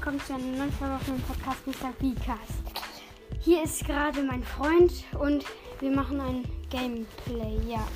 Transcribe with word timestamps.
willkommen 0.00 0.20
zu 0.24 0.32
einer 0.32 0.44
neuen 0.44 0.72
meinem 0.80 1.22
Podcast 1.24 1.66
Mr. 1.66 1.92
Vcast. 1.92 2.62
Hier 3.38 3.62
ist 3.62 3.84
gerade 3.84 4.22
mein 4.22 4.42
Freund 4.42 4.90
und 5.18 5.44
wir 5.78 5.90
machen 5.90 6.18
ein 6.18 6.48
Gameplay, 6.70 7.58
ja. 7.68 7.86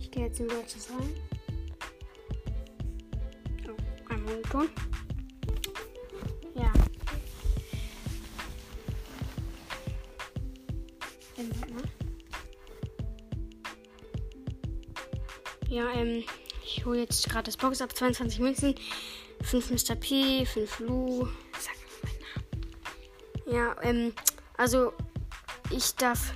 Ich 0.00 0.10
gehe 0.10 0.24
jetzt 0.24 0.40
in 0.40 0.48
Deutsches 0.48 0.90
rein. 0.90 1.14
Oh, 3.68 4.12
einmal 4.12 4.34
den 4.34 4.42
Ton. 4.50 4.68
Ja. 6.56 6.72
Ähm. 11.36 11.52
Ja, 15.68 15.88
ähm, 15.92 16.24
ich 16.64 16.84
hole 16.84 16.98
jetzt 16.98 17.30
gerade 17.30 17.44
das 17.44 17.56
Box 17.56 17.80
ab. 17.80 17.94
22 17.94 18.40
Münzen, 18.40 18.74
5 19.42 19.70
Mr. 19.70 19.94
P, 19.96 20.44
5 20.44 20.80
Lu. 20.80 21.26
Sag 21.58 21.74
mal 21.74 21.98
meinen 22.02 22.20
Namen. 23.44 23.76
Ja, 23.76 23.76
ähm, 23.82 24.12
also 24.56 24.92
ich 25.70 25.94
darf 25.94 26.32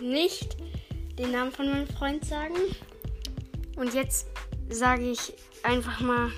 nicht 0.00 0.56
den 1.18 1.32
Namen 1.32 1.52
von 1.52 1.70
meinem 1.70 1.86
Freund 1.86 2.24
sagen. 2.24 2.54
Und 3.76 3.94
jetzt 3.94 4.26
sage 4.68 5.10
ich 5.10 5.32
einfach 5.62 6.00
mal, 6.00 6.30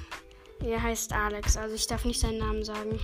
er 0.64 0.82
heißt 0.82 1.12
Alex. 1.12 1.56
Also 1.56 1.74
ich 1.74 1.86
darf 1.86 2.04
nicht 2.04 2.20
seinen 2.20 2.38
Namen 2.38 2.64
sagen. 2.64 2.98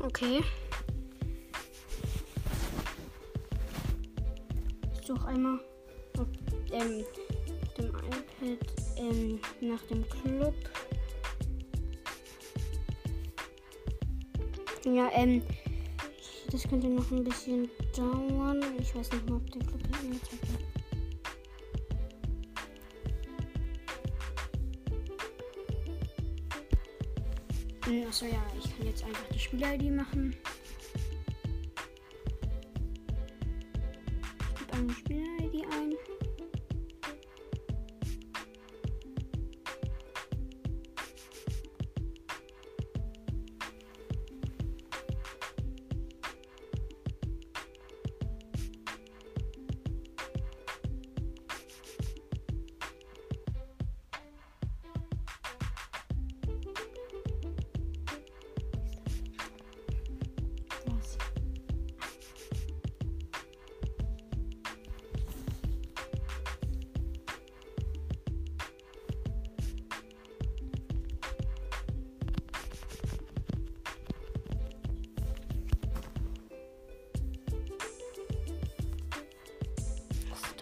Okay. 0.00 0.42
Ich 5.00 5.06
suche 5.06 5.26
einmal 5.26 5.60
ähm, 6.72 7.04
dem 7.74 7.86
iPad 7.86 8.58
ähm, 8.96 9.40
nach 9.60 9.82
dem 9.82 10.04
Club. 10.08 10.54
Ja, 14.84 15.10
ähm, 15.12 15.42
das 16.50 16.68
könnte 16.68 16.88
noch 16.88 17.10
ein 17.10 17.24
bisschen 17.24 17.68
dauern. 17.96 18.60
Ich 18.78 18.94
weiß 18.94 19.10
nicht 19.12 19.28
mal, 19.28 19.36
ob 19.36 19.50
der 19.50 19.62
Club 19.62 19.80
hier 19.86 19.98
angezeigt 19.98 20.42
wird. 20.52 20.74
Hm, 27.86 28.06
Achso, 28.08 28.26
ja, 28.26 28.42
ich 28.58 28.76
kann 28.76 28.86
jetzt 28.86 29.04
einfach 29.04 29.26
die 29.32 29.38
Spiel-ID 29.38 29.90
machen. 29.90 30.36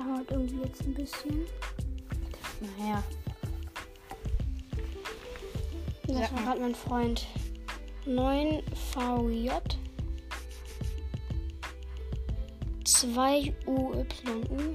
Dauert 0.02 0.30
irgendwie 0.30 0.62
jetzt 0.62 0.82
ein 0.82 0.94
bisschen. 0.94 1.46
Naja. 2.78 3.02
Das 6.06 6.32
war 6.32 6.42
gerade 6.42 6.60
mein 6.60 6.74
Freund. 6.74 7.26
9VJ 8.06 9.60
2UYU 12.84 14.74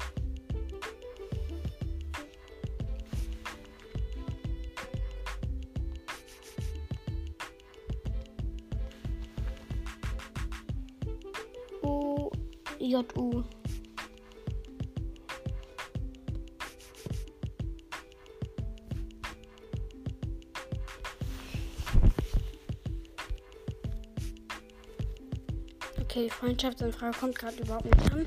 Freundschaftsanfrage 26.39 27.17
kommt 27.17 27.35
gerade 27.35 27.57
überhaupt 27.57 27.85
nicht 27.85 28.11
an. 28.11 28.25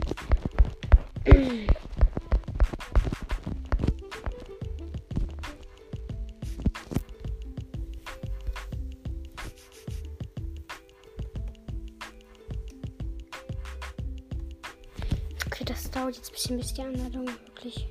Okay, 15.47 15.65
das 15.65 15.89
dauert 15.93 16.17
jetzt 16.17 16.31
ein 16.31 16.33
bisschen, 16.33 16.59
bis 16.59 16.75
die 16.75 16.83
Anladung 16.83 17.29
wirklich 17.47 17.87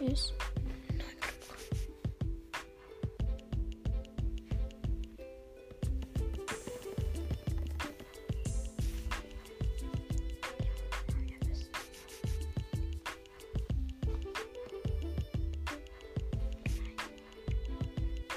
ist. 0.00 0.34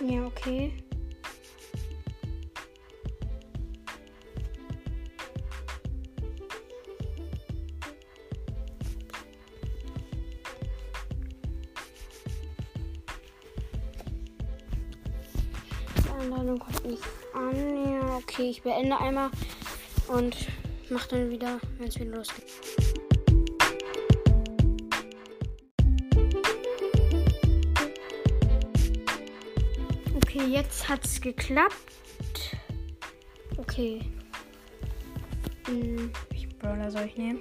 Ja, 0.02 0.26
okay. 0.26 0.74
Die 15.98 16.10
Einladung 16.10 16.60
kommt 16.60 16.86
nicht 16.86 17.04
an. 17.34 17.90
Ja, 17.90 18.18
okay, 18.18 18.50
ich 18.50 18.62
beende 18.62 18.98
einmal 19.00 19.32
und 20.10 20.36
mach 20.90 21.08
dann 21.08 21.30
wieder, 21.30 21.60
wenn 21.78 21.88
es 21.88 22.00
wieder 22.00 22.18
losgeht. 22.18 22.65
Jetzt 30.56 30.88
hat's 30.88 31.20
geklappt. 31.20 32.56
Okay. 33.58 34.00
Hm, 35.66 36.10
Welchen 36.30 36.58
Brawler 36.60 36.90
soll 36.90 37.06
ich 37.06 37.18
nehmen? 37.18 37.40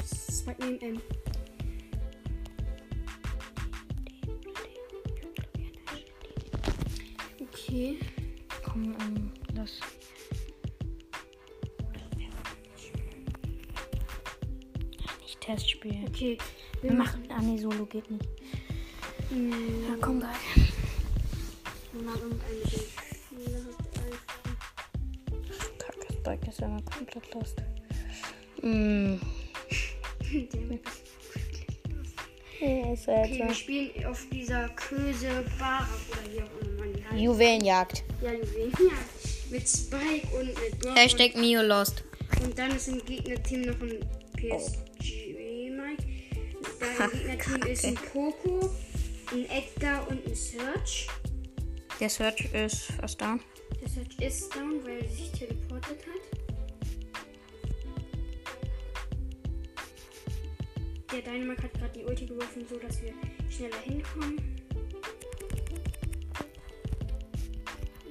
was 0.00 0.44
zwei 0.44 0.54
nehmen? 0.58 1.00
Okay. 7.40 7.98
Komm, 8.64 8.96
ähm, 9.00 9.32
das. 9.54 9.78
Nicht 15.20 15.40
Testspiel. 15.40 16.04
Okay. 16.08 16.38
Wir 16.82 16.92
machen. 16.92 17.22
Ah, 17.30 17.40
nee, 17.40 17.58
Solo 17.58 17.86
geht 17.86 18.10
nicht. 18.10 18.24
Hm, 19.30 19.50
Ja, 19.88 19.96
komm 20.00 20.20
Spiele 23.26 23.64
Kacke, 25.78 26.06
das 26.08 26.16
Bike 26.22 26.48
ist 26.48 26.60
immer 26.60 26.82
komplett 26.82 27.34
lost. 27.34 27.62
Mm. 28.62 29.14
Ja, 32.60 32.92
ist 32.92 33.08
Okay, 33.08 33.42
wir 33.46 33.54
spielen 33.54 34.06
auf 34.06 34.24
dieser 34.30 34.68
Köse 34.70 35.44
Bar 35.58 35.88
oder 36.10 36.32
wie 36.32 36.40
auch 36.42 36.60
immer 36.60 36.78
man 36.80 36.92
die 36.94 37.04
heißt. 37.04 37.20
Juwelenjagd. 37.20 38.04
Ja, 38.22 38.32
Juwelen. 38.32 38.72
Ja. 38.72 38.92
Mit 39.50 39.68
Spike 39.68 40.28
und 40.38 40.46
mit 40.46 40.78
Brock 40.80 40.96
Hashtag 40.96 41.34
Mio 41.36 41.62
lost. 41.62 42.04
und, 42.42 42.56
dann 42.58 42.70
ist 42.70 42.88
im 42.88 43.04
Gegnerteam 43.04 43.62
noch 43.62 43.80
ein 43.80 43.98
PSG. 44.36 44.78
Im 46.98 47.10
Gegnerteam 47.10 47.62
ist 47.70 47.84
ein 47.86 47.94
Poco, 47.94 48.70
ein 49.32 49.46
Edgar 49.48 50.06
und 50.08 50.26
ein 50.26 50.34
Search. 50.34 51.08
Der 51.98 52.10
Search 52.10 52.52
ist 52.52 52.92
fast 53.00 53.20
down. 53.20 53.40
Der 53.80 53.88
Search 53.88 54.18
ist 54.20 54.54
down, 54.54 54.84
weil 54.84 55.02
er 55.02 55.08
sich 55.08 55.32
teleportet 55.32 55.98
hat. 56.06 56.42
Der 61.12 61.22
Dynamite 61.22 61.62
hat 61.62 61.72
gerade 61.74 61.92
die 61.98 62.04
Ulti 62.04 62.26
geworfen, 62.26 62.66
so 62.68 62.76
dass 62.78 63.02
wir 63.02 63.14
schneller 63.50 63.80
hinkommen. 63.84 64.38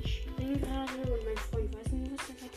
Ich 0.03 0.23
spring 0.23 0.59
gerade 0.59 1.11
und 1.11 1.25
mein 1.25 1.37
Freund 1.37 1.75
weiß 1.75 1.91
nicht, 1.93 2.11
was 2.13 2.29
er 2.29 2.35
gerade 2.35 2.55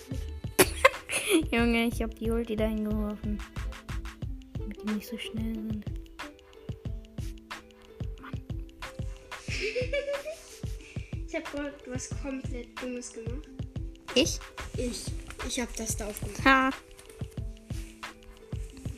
tut. 1.39 1.53
Junge, 1.53 1.87
ich 1.87 2.03
hab 2.03 2.15
die 2.15 2.31
Ulti 2.31 2.57
dahin 2.57 2.85
geworfen. 2.85 3.39
Damit 4.59 4.83
die 4.83 4.93
nicht 4.95 5.07
so 5.07 5.19
schnell 5.19 5.55
sind. 5.55 5.94
Ich 11.27 11.35
habe 11.41 11.51
gerade 11.51 11.75
was 11.87 12.11
komplett 12.23 12.81
Dummes 12.81 13.13
gemacht. 13.13 13.49
Ich? 14.15 14.39
Ich, 14.77 15.07
ich 15.49 15.59
habe 15.61 15.71
das 15.77 15.97
da 15.97 16.07
aufgemacht. 16.07 16.45
Ha. 16.45 16.71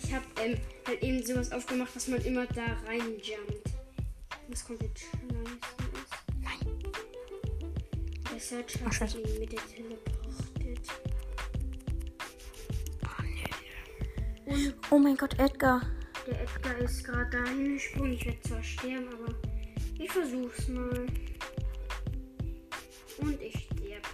Ich 0.02 0.12
habe 0.12 0.24
ähm, 0.44 0.58
halt 0.86 1.02
eben 1.02 1.24
sowas 1.24 1.50
aufgemacht, 1.50 1.96
dass 1.96 2.08
man 2.08 2.20
immer 2.26 2.44
da 2.48 2.66
reinjumpt. 2.86 3.70
Was 4.48 4.66
komplett 4.66 4.98
scheiße 4.98 5.14
ist. 5.94 6.12
Nein. 6.42 6.78
Der 8.30 8.38
Search 8.40 8.78
Ach, 8.82 8.86
hat 8.86 8.94
scheiße. 8.94 9.16
sich 9.16 9.24
in 9.24 9.32
die 9.32 9.38
Mitte 9.40 9.56
teleportiert. 9.74 10.88
Oh, 13.02 13.22
nee. 14.44 14.52
Und 14.52 14.74
oh 14.90 14.98
mein 14.98 15.16
Gott, 15.16 15.38
Edgar. 15.38 15.80
der 16.26 16.42
Edgar 16.42 16.76
ist 16.78 17.02
gerade 17.02 17.30
dahin 17.30 17.74
gesprungen. 17.74 18.12
Ich 18.12 18.26
werde 18.26 18.40
zwar 18.42 18.62
sterben, 18.62 19.08
aber 19.14 19.32
ich 19.98 20.10
versuch's 20.10 20.68
mal. 20.68 21.06
Und 23.18 23.40
ich 23.40 23.54
sterb. 23.54 24.06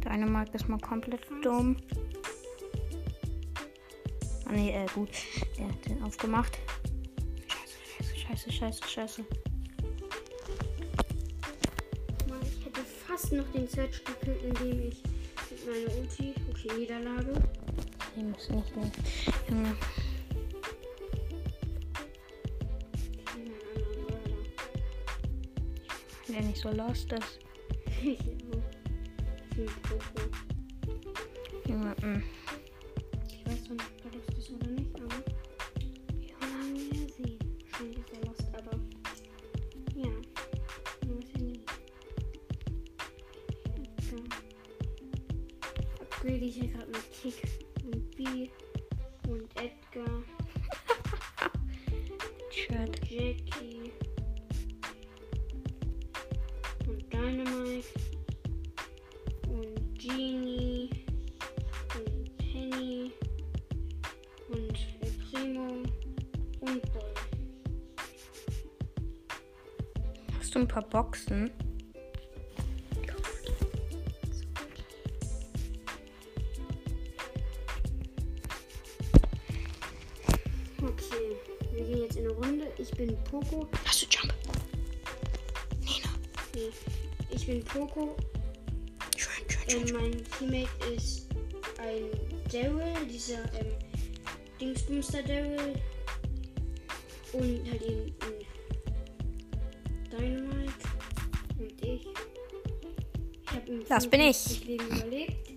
Deine 0.00 0.26
Mark 0.26 0.54
ist 0.54 0.68
mal 0.68 0.78
komplett 0.78 1.26
dumm. 1.42 1.76
Ah 4.46 4.52
nee, 4.52 4.70
äh, 4.70 4.86
gut. 4.94 5.10
Er 5.58 5.68
hat 5.68 5.88
den 5.88 6.02
aufgemacht. 6.02 6.58
Scheiße, 7.48 8.16
scheiße, 8.16 8.52
scheiße, 8.52 8.88
scheiße. 8.88 9.24
Mann, 12.28 12.40
ich 12.42 12.64
hätte 12.64 12.80
fast 13.06 13.32
noch 13.32 13.50
den 13.52 13.66
Search 13.68 14.04
gekillt, 14.04 14.42
indem 14.42 14.88
ich 14.88 15.02
mit 15.50 15.66
meiner 15.66 15.98
Ulti, 15.98 16.34
okay, 16.50 16.78
Niederlage, 16.78 17.34
Wir 18.14 18.24
müssen 18.24 18.56
nicht 18.56 18.76
mehr. 18.76 18.90
Lost 26.70 27.12
ist. 27.12 27.38
Ich 28.02 28.18
auch. 28.18 28.62
Junge, 31.68 31.94
mm. 32.00 32.22
Ich 33.28 33.46
weiß 33.46 33.64
zwar 33.64 33.76
nicht, 33.76 33.90
ob 34.04 34.14
lost 34.14 34.38
ist 34.38 34.50
oder 34.52 34.66
nicht, 34.68 34.94
aber 34.94 35.08
wir 36.18 36.30
werden 36.40 36.76
ja 36.92 37.08
sehen. 37.08 37.38
Wahrscheinlich 37.70 37.98
ist 37.98 38.12
er 38.12 38.20
lost, 38.26 38.48
aber 38.56 38.76
ja, 39.94 40.10
man 41.06 41.18
weiß 41.18 41.28
ja 41.34 41.42
nie. 41.42 41.60
Upgrade 46.00 46.44
ich 46.44 46.56
ja 46.56 46.66
gerade 46.66 46.86
mit 46.86 47.12
Tick 47.20 47.38
und 47.84 48.16
B 48.16 48.48
paar 70.72 70.82
Boxen? 70.88 71.50
Okay, 80.80 81.36
wir 81.72 81.84
gehen 81.84 81.98
jetzt 81.98 82.16
in 82.16 82.24
eine 82.24 82.32
Runde. 82.32 82.72
Ich 82.78 82.90
bin 82.92 83.14
Poco. 83.24 83.68
Hast 83.84 84.02
du 84.02 84.06
Jump? 84.08 84.32
Nina. 85.80 86.08
Nee, 86.54 86.70
ich 87.30 87.46
bin 87.46 87.62
Poco. 87.64 88.16
Schön, 89.18 89.44
schön, 89.48 89.88
schön. 89.88 89.96
Mein 89.96 90.24
Teammate 90.38 90.94
ist 90.96 91.28
ein 91.78 92.08
Daryl, 92.50 93.06
dieser 93.06 93.44
ähm, 93.60 93.74
Dingsbumster 94.58 95.22
Daryl. 95.22 95.74
Und 97.34 97.70
halt 97.70 97.82
eben 97.82 98.14
Das 103.92 104.06
bin 104.06 104.22
ich. 104.22 104.38
55 104.38 104.64
Leben 104.64 104.86
überlebt. 104.86 105.48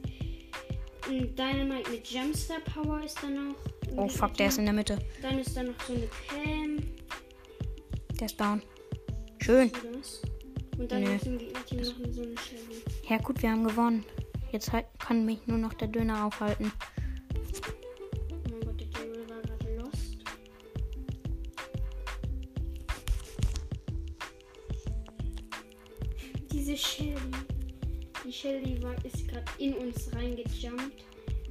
Ein 1.08 1.36
Dynamite 1.38 1.90
mit 1.90 2.06
Jumpstar 2.08 2.60
Power 2.60 3.02
ist 3.02 3.18
da 3.24 3.30
noch. 3.30 3.56
Oh 3.96 4.10
fuck, 4.10 4.34
der 4.34 4.48
ist 4.48 4.58
in 4.58 4.66
der 4.66 4.74
Mitte. 4.74 5.00
Dann 5.22 5.40
ist 5.40 5.56
da 5.56 5.64
noch 5.64 5.74
so 5.88 5.94
eine 5.94 6.10
Pam. 6.28 6.84
Der 8.20 8.26
ist 8.26 8.38
down. 8.38 8.62
Schön. 9.42 9.72
Und 10.78 10.92
dann 10.92 11.06
Shelly. 11.06 11.54
Ja 13.08 13.20
gut, 13.20 13.42
wir 13.42 13.52
haben 13.52 13.64
gewonnen. 13.64 14.04
Jetzt 14.52 14.74
halt 14.74 14.88
kann 15.00 15.26
mich 15.26 15.48
nur 15.48 15.58
noch 15.58 15.74
der 15.74 15.88
Döner 15.88 16.26
aufhalten. 16.26 16.74
In 29.66 29.74
uns 29.74 30.14
reingejumpt 30.14 31.04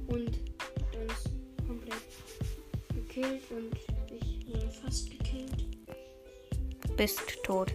und 0.07 0.29
hat 0.29 0.95
uns 0.95 1.25
komplett 1.67 2.01
gekillt 2.93 3.41
und 3.49 3.75
ich 4.21 4.47
wurde 4.47 4.69
fast 4.69 5.11
gekillt. 5.11 5.65
Bist 6.95 7.19
tot. 7.43 7.73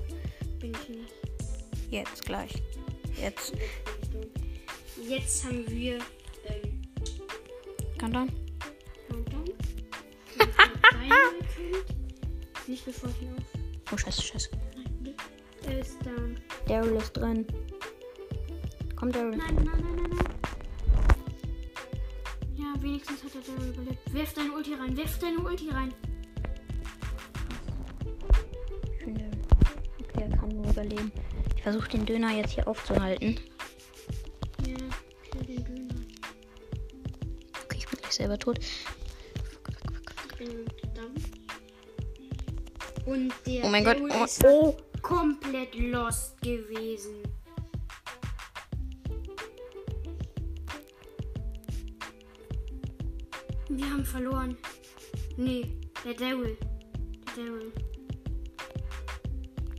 Bin 0.59 0.73
ich 0.73 0.89
nicht. 0.89 1.13
Jetzt 1.91 2.25
gleich. 2.25 2.55
Jetzt. 3.21 3.53
Jetzt 5.07 5.45
haben 5.45 5.69
wir 5.69 5.99
ähm, 6.47 6.81
Countdown. 7.99 8.33
Countdown. 9.09 9.45
Nicht 12.67 12.87
bevor 12.87 13.11
ich 13.11 13.21
ihn 13.23 13.35
auf. 13.37 13.45
Oh 13.93 13.97
scheiße, 13.99 14.23
scheiße. 14.23 14.51
Nein, 15.03 15.15
er 15.67 15.81
ist 15.81 15.99
down. 16.07 16.41
Daryl 16.67 16.97
ist 16.97 17.13
drin. 17.13 17.47
Komm, 18.97 19.13
Daryl. 19.13 19.37
Nein, 19.37 19.55
nein, 19.57 19.65
nein, 19.65 19.90
hat 23.41 23.59
er 23.59 23.69
überlebt. 23.69 24.13
Wirf 24.13 24.33
deine 24.35 24.53
Ulti 24.53 24.75
rein, 24.75 24.97
wirf 24.97 25.19
deine 25.19 25.39
Ulti 25.39 25.71
rein. 25.71 25.95
Okay, 30.01 30.23
er 30.23 30.37
kann 30.37 30.49
nur 30.49 30.69
überleben. 30.69 31.13
Ich 31.57 31.63
versuche 31.63 31.89
den 31.89 32.07
Döner 32.07 32.31
jetzt 32.37 32.53
hier 32.53 32.67
aufzuhalten. 32.67 33.39
Ja, 34.67 34.77
den 35.47 35.65
Döner. 35.65 35.95
Okay, 37.65 37.79
ich 37.79 37.89
bin 37.89 37.99
gleich 38.01 38.13
selber 38.13 38.39
tot. 38.39 38.59
Und 43.07 43.33
der 43.47 43.65
Oh 43.65 43.69
mein 43.69 43.85
Gott. 43.85 43.97
Oh, 44.01 44.25
ist 44.25 44.45
oh. 44.45 44.77
komplett 45.03 45.75
lost 45.75 46.41
gewesen. 46.43 47.30
Verloren. 54.11 54.57
Nee, 55.37 55.67
der 56.05 56.15
Daryl. 56.15 56.57
Der 57.37 57.45
Daryl. 57.45 57.73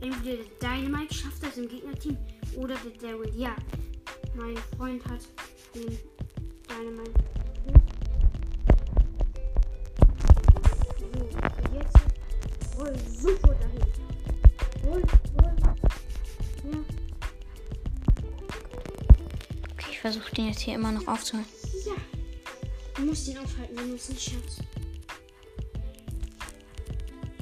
Entweder 0.00 0.42
der 0.60 0.76
Dynamite 0.76 1.14
schafft 1.14 1.42
das 1.42 1.58
im 1.58 1.68
Gegnerteam 1.68 2.16
oder 2.56 2.74
der 2.76 3.10
Daryl. 3.10 3.32
Ja, 3.36 3.54
mein 4.34 4.56
Freund 4.76 5.04
hat 5.06 5.20
den 5.74 5.98
Dynamite. 6.68 7.12
So, 10.98 11.28
jetzt 11.76 12.78
roll 12.78 12.98
sofort 13.08 13.58
dahin. 13.62 13.82
Roll, 14.84 15.02
roll. 15.40 15.56
Ja, 16.64 16.78
Okay, 19.72 19.86
ich 19.90 20.00
versuche 20.00 20.34
den 20.34 20.48
jetzt 20.48 20.60
hier 20.60 20.74
immer 20.74 20.92
noch 20.92 21.06
aufzuhalten. 21.06 21.61
Musst 23.12 23.28
ihn 23.28 23.36
aufhalten, 23.36 23.76
wenn 23.76 23.88
du 23.90 23.94
es 23.94 24.08
nicht 24.08 24.22
schaffst. 24.22 24.60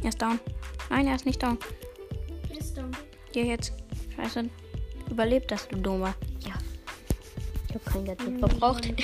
Er 0.02 0.08
ist 0.08 0.20
down. 0.20 0.40
Nein, 0.88 1.06
er 1.06 1.14
ist 1.14 1.26
nicht 1.26 1.40
down. 1.40 1.58
Er 2.48 2.58
ist 2.58 2.76
down. 2.76 2.90
Hier 3.32 3.44
jetzt. 3.44 3.72
Scheiße. 4.16 4.50
Überlebt 5.08 5.48
das, 5.52 5.68
du 5.68 5.76
Dummer. 5.76 6.12
Ja. 6.44 6.54
Ich 7.68 7.74
hab 7.76 7.84
kein 7.84 8.04
Gadget 8.04 8.38
verbraucht. 8.40 8.88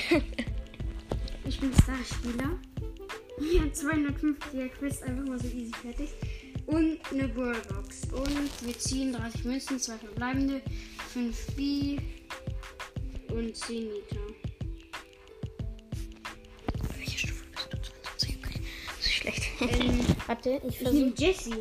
Ich 1.44 1.60
bin 1.60 1.72
Starspieler. 1.80 2.58
Hier 3.38 3.72
250er 3.72 4.68
Quest 4.70 5.04
einfach 5.04 5.24
mal 5.28 5.38
so 5.38 5.46
easy 5.46 5.70
fertig. 5.80 6.08
Und 6.66 6.98
eine 7.12 7.28
Brawlbox. 7.28 8.08
Und 8.10 8.66
wir 8.66 8.76
ziehen 8.76 9.12
30 9.12 9.44
Münzen, 9.44 9.78
2 9.78 9.98
verbleibende, 9.98 10.60
5 11.12 11.46
B 11.54 11.98
und 13.28 13.56
10 13.56 13.84
Nita. 13.84 14.25
Ähm, 19.68 20.00
Warte, 20.26 20.60
ich 20.68 20.78
versuche 20.78 20.96
nehme 20.96 21.14
Jessie. 21.16 21.54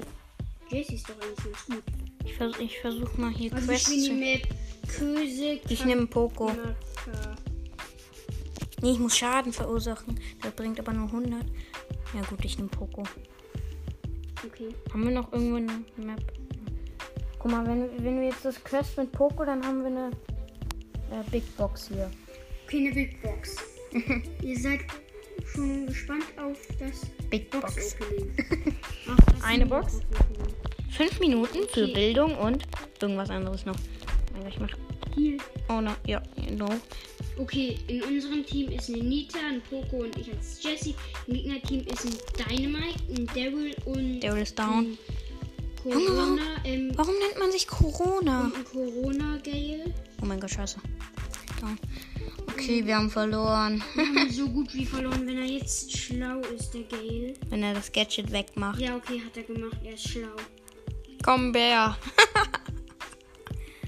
Jessie 0.70 0.96
ist 0.96 1.10
doch 1.10 1.16
eigentlich 1.22 1.44
ganz 1.44 1.66
gut. 1.66 1.84
ich 2.26 2.34
vers 2.36 2.60
ich 2.60 2.80
versuch 2.80 3.18
mal 3.18 3.32
hier 3.32 3.54
Also 3.54 3.68
Quests 3.68 3.92
ich 3.92 4.10
nehme 4.10 4.42
Köse. 4.88 5.60
Ich 5.70 5.86
nehme 5.86 6.08
Poco. 6.08 6.52
Nee, 8.82 8.92
ich 8.92 9.00
muss 9.00 9.18
Schaden 9.18 9.54
verursachen. 9.54 10.20
Das 10.42 10.52
bringt 10.54 10.80
aber 10.80 10.94
nur 10.94 11.08
100. 11.08 11.44
Ja 12.14 12.22
gut, 12.30 12.44
ich 12.44 12.58
nehme 12.58 12.70
Poco. 12.70 13.04
Okay. 14.46 14.70
Haben 14.92 15.04
wir 15.06 15.12
noch 15.12 15.32
irgendwo 15.34 15.56
eine 15.56 15.84
Map? 15.98 16.22
Guck 17.40 17.52
mal, 17.52 17.66
wenn, 17.66 18.04
wenn 18.04 18.20
wir 18.20 18.28
jetzt 18.28 18.46
das 18.46 18.64
Quest 18.64 18.98
mit 18.98 19.12
Poco, 19.12 19.46
dann 19.46 19.66
haben 19.66 19.80
wir 19.82 19.88
eine 19.88 20.12
äh, 21.12 21.30
Big 21.32 21.44
Box 21.58 21.88
hier. 21.88 22.12
Okay, 22.66 22.80
eine 22.80 22.94
Big 22.94 23.22
Box. 23.22 23.58
Ihr 24.42 24.60
seid 24.60 24.82
schon 25.46 25.88
gespannt 25.88 26.26
auf 26.38 26.58
das 26.80 27.02
Big 27.30 27.50
Box. 27.50 27.96
Eine 29.44 29.64
ein 29.64 29.70
Box? 29.70 30.00
Fünf 30.90 31.20
Minuten 31.20 31.68
für. 31.72 31.88
Bildung 31.88 32.38
und 32.38 32.64
irgendwas 33.02 33.30
anderes 33.30 33.66
noch. 33.66 33.76
Ich 34.48 34.60
mach. 34.60 34.70
Oh 35.70 35.82
no, 35.82 35.92
ja, 36.06 36.22
no. 36.52 36.68
Okay, 37.38 37.78
in 37.88 38.04
unserem 38.04 38.46
Team 38.46 38.72
ist 38.72 38.90
eine 38.90 39.04
Nita, 39.04 39.40
ein 39.40 39.62
Poco 39.70 40.04
und 40.04 40.18
ich 40.18 40.32
als 40.32 40.62
Jessie. 40.64 40.96
Im 41.28 41.34
Gegnerteam 41.36 41.82
ist 41.82 42.06
ein 42.06 42.48
Dynamite, 42.50 43.00
ein 43.10 43.26
Daryl 43.28 43.76
und 43.86 44.20
Daryl 44.22 44.44
ist 44.44 44.58
down. 44.58 44.98
Corona, 45.82 46.58
ähm, 46.64 46.92
Warum 46.96 47.14
nennt 47.20 47.38
man 47.38 47.52
sich 47.52 47.68
Corona? 47.68 48.52
Corona 48.72 49.38
Gale. 49.44 49.94
Oh 50.22 50.26
mein 50.26 50.40
Gott, 50.40 50.52
scheiße. 50.52 50.80
Down. 51.66 51.80
Okay, 52.48 52.86
wir 52.86 52.96
haben 52.96 53.10
verloren. 53.10 53.84
Wir 53.96 54.06
haben 54.06 54.30
so 54.32 54.48
gut 54.48 54.74
wie 54.74 54.86
verloren, 54.86 55.28
wenn 55.28 55.38
er 55.38 55.46
jetzt 55.46 55.98
schlau 55.98 56.40
ist, 56.42 56.74
der 56.74 56.84
Gale. 56.84 57.34
Wenn 57.50 57.64
er 57.64 57.74
das 57.74 57.92
Gadget 57.92 58.32
wegmacht. 58.32 58.80
Ja, 58.80 58.96
okay, 58.96 59.22
hat 59.22 59.36
er 59.36 59.44
gemacht, 59.44 59.78
er 59.84 59.94
ist 59.94 60.08
schlau. 60.08 60.36
Komm, 61.24 61.52
Bär. 61.52 61.98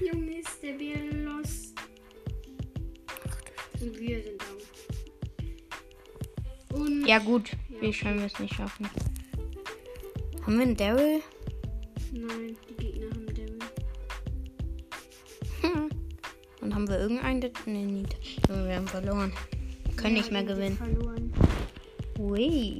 Junge, 0.00 0.38
ist 0.38 0.62
der 0.62 0.72
Bär 0.72 1.00
lost. 1.24 1.74
Und 3.80 3.98
wir 3.98 4.22
sind 4.22 4.42
down. 4.42 4.58
Und 6.80 7.06
Ja 7.06 7.18
gut, 7.18 7.50
können 7.80 8.18
wir 8.18 8.26
es 8.26 8.38
nicht 8.38 8.54
schaffen? 8.54 8.88
Haben 10.42 10.56
wir 10.56 10.62
einen 10.62 10.76
Daryl? 10.76 11.22
nein, 12.12 12.56
die 12.68 12.74
haben 16.78 16.88
wir 16.88 17.00
irgendeinen? 17.00 17.40
Nee, 17.66 17.86
nicht. 17.86 18.48
Wir 18.48 18.76
haben 18.76 18.86
verloren. 18.86 19.32
Können 19.96 20.14
nicht 20.14 20.30
mehr 20.30 20.42
Ja, 20.42 20.48
wir 20.48 20.54
gewinnen. 20.54 20.76
Verloren. 20.76 21.32
Ui. 22.20 22.78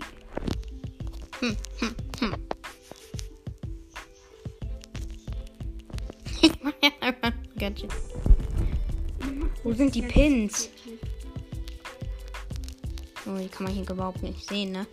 Hm, 1.41 1.57
hm, 1.81 1.95
hm. 2.21 2.35
Ich 6.41 6.53
mach 6.63 6.73
ja 6.81 6.91
einfach 7.01 7.33
ein 7.33 7.59
Gadget. 7.59 7.91
Wo 9.65 9.73
sind 9.73 9.93
die 9.97 10.03
Pins? 10.03 10.71
Oh, 13.27 13.37
die 13.37 13.49
kann 13.49 13.65
man 13.65 13.73
hier 13.73 13.91
überhaupt 13.91 14.23
nicht 14.23 14.49
sehen, 14.49 14.71
ne? 14.71 14.87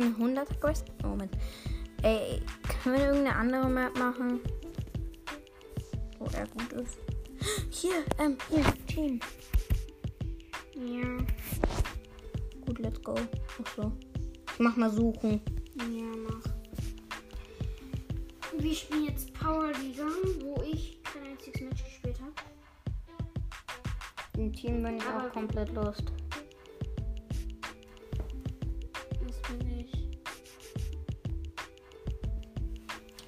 Einen 0.00 0.14
100 0.16 0.58
Quest. 0.60 0.86
Moment. 1.02 1.36
Ey, 2.02 2.40
können 2.82 2.96
wir 2.96 3.04
irgendeine 3.08 3.36
andere 3.36 3.68
Map 3.68 3.96
machen? 3.98 4.40
Wo 6.18 6.24
er 6.34 6.46
gut 6.46 6.72
ist. 6.72 6.96
Hier, 7.70 8.02
ähm, 8.18 8.36
hier, 8.48 8.64
Team. 8.86 9.20
Ja, 10.74 11.18
Gut, 12.64 12.78
let's 12.78 13.02
go. 13.02 13.14
Ach 13.62 13.76
so. 13.76 13.92
Ich 14.54 14.58
mach 14.60 14.76
mal 14.76 14.90
suchen. 14.90 15.40
ja, 15.76 16.04
mach. 16.28 16.42
Wir 18.58 18.74
spielen 18.74 19.04
jetzt 19.06 19.32
Power 19.34 19.72
Liga, 19.82 20.04
wo 20.42 20.62
ich 20.62 21.02
kein 21.02 21.24
einziges 21.32 21.60
Match 21.60 21.84
gespielt 21.84 22.18
habe. 22.20 22.32
Im 24.40 24.52
Team 24.54 24.82
bin 24.82 24.96
ich 24.96 25.02
Aber- 25.04 25.26
auch 25.28 25.32
komplett 25.32 25.72
lost. 25.74 26.04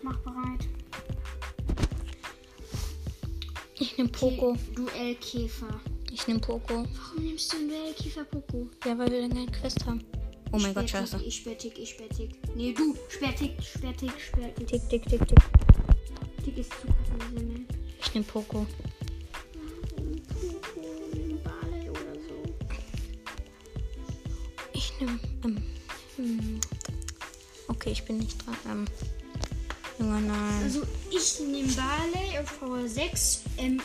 Mach 0.04 0.18
bereit. 0.18 0.68
Ich 3.78 3.96
nehm 3.96 4.12
Poco. 4.12 4.54
Duellkäfer. 4.74 5.80
Ich 6.12 6.26
nehm 6.26 6.42
Poco. 6.42 6.84
Warum 6.84 7.24
nimmst 7.24 7.50
du 7.50 7.56
einen 7.56 7.70
Duellkäfer 7.70 8.24
Poco? 8.24 8.68
Ja, 8.84 8.98
weil 8.98 9.10
wir 9.10 9.22
dann 9.22 9.32
keine 9.32 9.46
Quest 9.46 9.86
haben. 9.86 10.04
Oh 10.52 10.58
mein 10.58 10.74
Gott, 10.74 10.90
scheiße. 10.90 11.22
Ich 11.24 11.36
sperrtick, 11.36 11.78
ich 11.78 11.88
sperrtick. 11.92 12.32
Nee, 12.54 12.74
du. 12.74 12.94
Sperrtick, 13.08 13.52
sperrtick, 13.62 14.12
sperrtick. 14.20 14.66
Tick, 14.66 14.88
tick, 14.90 15.08
tick, 15.08 15.26
tick. 15.26 15.38
Tick 16.44 16.58
ist 16.58 16.70
zu 16.70 16.86
krass 16.86 17.08
in 17.12 17.30
dieser 17.30 17.46
Map. 17.46 17.74
Ich 17.98 18.14
nehm 18.14 18.24
Poco. 18.24 18.66
Ich 24.74 24.92
nehm, 25.00 25.18
ähm, 25.46 25.62
hm. 26.16 26.60
Okay, 27.68 27.92
ich 27.92 28.04
bin 28.04 28.18
nicht 28.18 28.36
dran. 28.46 28.56
Ähm, 28.68 28.84
Junge, 30.04 30.20
nein. 30.20 30.62
Also 30.62 30.82
ich 31.10 31.40
nehme 31.40 31.72
Barley 31.72 32.38
auf 32.38 32.60
Power 32.60 32.86
6. 32.86 33.42
Ähm, 33.56 33.80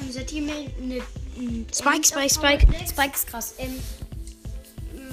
unser 0.00 0.24
Teammate 0.24 0.70
eine 0.82 1.02
ein 1.36 1.66
Spike, 1.72 2.06
Spike, 2.06 2.30
Spike. 2.30 2.66
6. 2.78 2.90
Spike 2.90 3.14
ist 3.14 3.26
krass. 3.26 3.54
Ähm, 3.58 3.78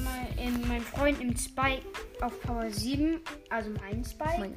mein, 0.04 0.28
ähm, 0.38 0.62
mein 0.68 0.82
Freund 0.82 1.20
nimmt 1.20 1.40
Spike 1.40 1.82
auf 2.22 2.40
Power 2.42 2.70
7, 2.70 3.20
also 3.50 3.72
mein 3.82 4.06
Spike. 4.06 4.54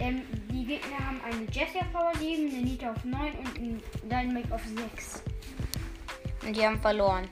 Ähm, 0.00 0.22
die 0.50 0.64
Gegner 0.64 0.98
haben 0.98 1.20
eine 1.22 1.46
Jessie 1.52 1.80
auf 1.80 1.92
Power 1.92 2.12
7, 2.18 2.50
eine 2.50 2.62
Nita 2.62 2.90
auf 2.90 3.04
9 3.04 3.32
und 3.38 3.56
einen 3.56 3.82
Dynamic 4.02 4.50
auf 4.50 4.62
6. 4.64 5.22
Und 6.46 6.56
die 6.56 6.66
haben 6.66 6.80
verloren. 6.80 7.28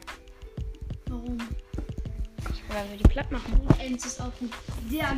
Warum? 1.08 1.38
Weil 2.72 2.90
wir 2.90 2.96
die 2.96 3.04
platt 3.04 3.30
machen. 3.30 3.60
Ems 3.80 4.06
ist 4.06 4.20
auch 4.20 4.32
gut. 4.38 4.50
Der, 4.90 5.14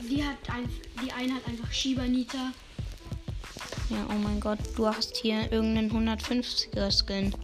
die, 0.00 0.24
hat 0.24 0.38
ein, 0.50 0.68
die 1.02 1.12
eine 1.12 1.34
hat 1.34 1.46
einfach 1.46 1.70
Shiba 1.70 2.04
Nita. 2.04 2.52
Ja, 3.90 4.06
oh 4.08 4.14
mein 4.14 4.40
Gott, 4.40 4.58
du 4.76 4.86
hast 4.86 5.14
hier 5.16 5.52
irgendeinen 5.52 5.90
150er 5.90 6.90
Skin. 6.90 7.34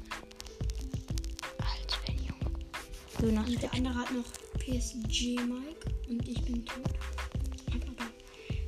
Als 1.59 1.99
wenn, 2.07 2.17
Junge. 2.17 3.38
Und 3.38 3.62
der 3.62 3.75
andere 3.75 3.95
hat 3.95 4.11
noch 4.12 4.25
PSG 4.59 5.40
Mike 5.40 5.90
und 6.09 6.26
ich 6.26 6.43
bin 6.43 6.64
tot. 6.64 6.88
Hab 7.75 7.83
aber 7.83 8.11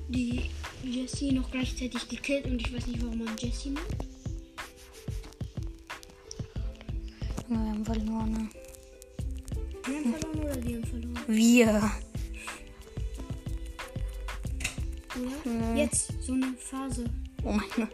die 0.09 0.51
Jessie 0.85 1.33
noch 1.33 1.51
gleichzeitig 1.51 2.07
gekillt 2.07 2.45
und 2.45 2.61
ich 2.61 2.75
weiß 2.75 2.87
nicht, 2.87 3.03
warum 3.03 3.25
man 3.25 3.37
Jessie. 3.39 3.75
Junge, 7.49 7.65
wir 7.65 7.71
haben 7.71 7.85
verloren. 7.87 8.51
Wir 9.85 9.97
haben 9.97 10.15
verloren 10.15 10.41
oder 10.45 10.57
die 10.57 10.75
haben 10.77 10.85
verloren? 10.85 11.19
Wir. 11.27 11.91
Oder? 15.45 15.75
Jetzt 15.77 16.23
so 16.23 16.33
eine 16.33 16.55
Phase. 16.57 17.05
Oh 17.43 17.53
mein 17.53 17.69
Gott. 17.77 17.89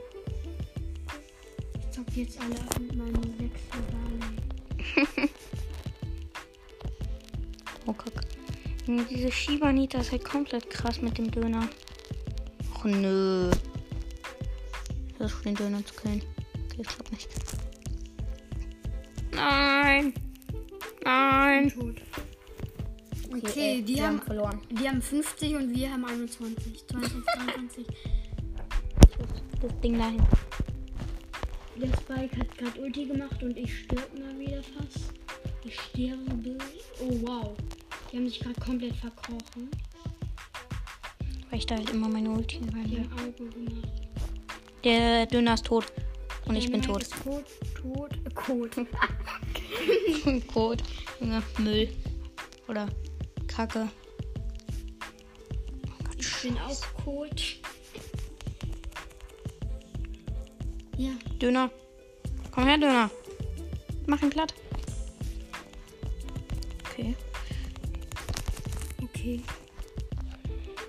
Ich 1.80 1.90
zock 1.90 2.06
jetzt 2.14 2.40
alle 2.40 2.54
ab 2.54 2.78
mit 2.80 2.94
meinem 2.94 3.22
sechsten 3.38 3.78
Barley. 3.90 5.30
Oh. 7.86 7.94
Junge, 8.86 9.04
Diese 9.04 9.32
Shibanita 9.32 10.00
ist 10.00 10.12
halt 10.12 10.22
komplett 10.22 10.68
krass 10.68 11.00
mit 11.00 11.16
dem 11.16 11.30
Döner. 11.30 11.70
Och 12.74 12.84
nö. 12.84 13.50
Ich 15.08 15.14
versuche 15.14 15.44
den 15.44 15.54
Döner 15.54 15.84
zu 15.86 15.94
killen. 15.94 16.22
Okay, 16.66 16.82
ich 16.82 16.88
glaub 16.88 17.10
nicht. 17.10 17.28
Nein. 19.32 20.12
Nein. 21.08 21.70
Tot. 21.72 21.96
Okay, 23.32 23.78
äh, 23.78 23.82
die 23.82 23.96
wir 23.96 24.06
haben- 24.06 24.20
verloren. 24.20 24.60
Wir 24.68 24.90
haben 24.90 25.00
50 25.00 25.54
und 25.54 25.74
wir 25.74 25.90
haben 25.90 26.04
21. 26.04 26.86
22, 26.86 27.24
23. 27.34 27.86
Das 29.62 29.80
Ding 29.80 29.98
dahin. 29.98 30.22
Der 31.76 31.88
Spike 31.96 32.36
hat 32.38 32.58
gerade 32.58 32.80
Ulti 32.80 33.06
gemacht 33.06 33.42
und 33.42 33.56
ich 33.56 33.78
stirb 33.84 34.18
mal 34.18 34.38
wieder 34.38 34.62
fast. 34.62 35.12
Ich 35.64 35.80
sterbe. 35.80 36.58
Oh 37.00 37.10
wow. 37.26 37.56
Die 38.12 38.16
haben 38.18 38.28
sich 38.28 38.40
gerade 38.40 38.60
komplett 38.60 38.94
verkrochen. 38.96 39.70
Weil 41.50 41.58
ich 41.58 41.66
da 41.66 41.76
halt 41.76 41.88
immer 41.90 42.08
meine 42.08 42.30
Ulti 42.30 42.58
Die 42.60 42.68
rein. 42.74 43.10
haben. 43.16 43.82
Der 44.84 45.24
Döner 45.26 45.54
ist 45.54 45.64
tot. 45.64 45.86
Und 46.46 46.56
ich 46.56 46.70
bin 46.70 46.82
tot. 46.82 47.02
Ist 47.02 47.14
tot, 47.22 47.44
tot, 47.80 48.10
tot. 48.46 48.76
Kot. 50.52 50.82
Junge, 51.20 51.42
Müll. 51.58 51.88
Oder 52.68 52.88
Kacke. 53.46 53.88
Oh 55.86 56.04
Gott, 56.04 56.16
Ich 56.18 56.42
bin 56.42 56.58
auch 56.58 56.80
tot. 57.02 57.56
Ja, 60.96 61.10
Döner. 61.40 61.70
Komm 62.50 62.66
her, 62.66 62.78
Döner. 62.78 63.10
Mach 64.06 64.22
ihn 64.22 64.30
platt. 64.30 64.54
Okay. 66.90 67.14
okay. 69.02 69.40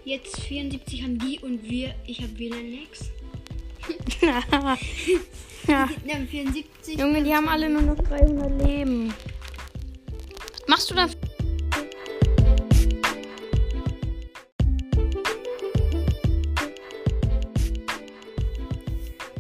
Jetzt 0.06 0.40
74 0.42 1.04
haben 1.04 1.20
die 1.20 1.40
und 1.40 1.64
wir. 1.64 1.94
Ich 2.08 2.22
habe 2.22 2.38
WLAN-Lex. 2.38 3.12
ja. 5.70 5.88
Die 6.06 6.14
haben 6.14 6.28
74. 6.28 7.00
Junge, 7.00 7.24
die 7.24 7.34
haben 7.34 7.48
alle 7.48 7.70
nur 7.70 7.82
noch 7.82 7.98
300 7.98 8.66
Leben. 8.66 9.14
Machst 10.68 10.90
du 10.90 10.96
da? 10.96 11.08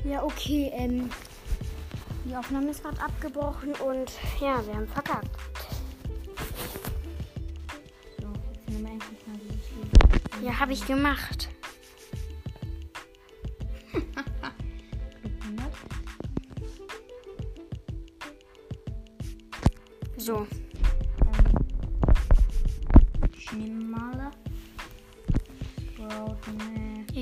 Ja, 0.06 0.24
okay, 0.24 0.72
ähm. 0.74 1.10
Die 2.26 2.36
Aufnahme 2.36 2.70
ist 2.70 2.84
gerade 2.84 3.02
abgebrochen 3.02 3.74
und 3.76 4.12
ja, 4.40 4.64
wir 4.66 4.76
haben 4.76 4.88
verkackt. 4.88 5.30
So, 8.22 8.28
jetzt 8.54 8.70
nehmen 8.70 8.86
wir 8.86 8.92
endlich 8.92 9.28
mal 9.28 9.38
dieses 9.40 9.66
Spiel. 9.66 10.46
Ja, 10.46 10.60
habe 10.60 10.74
ich 10.74 10.86
gemacht. 10.86 11.50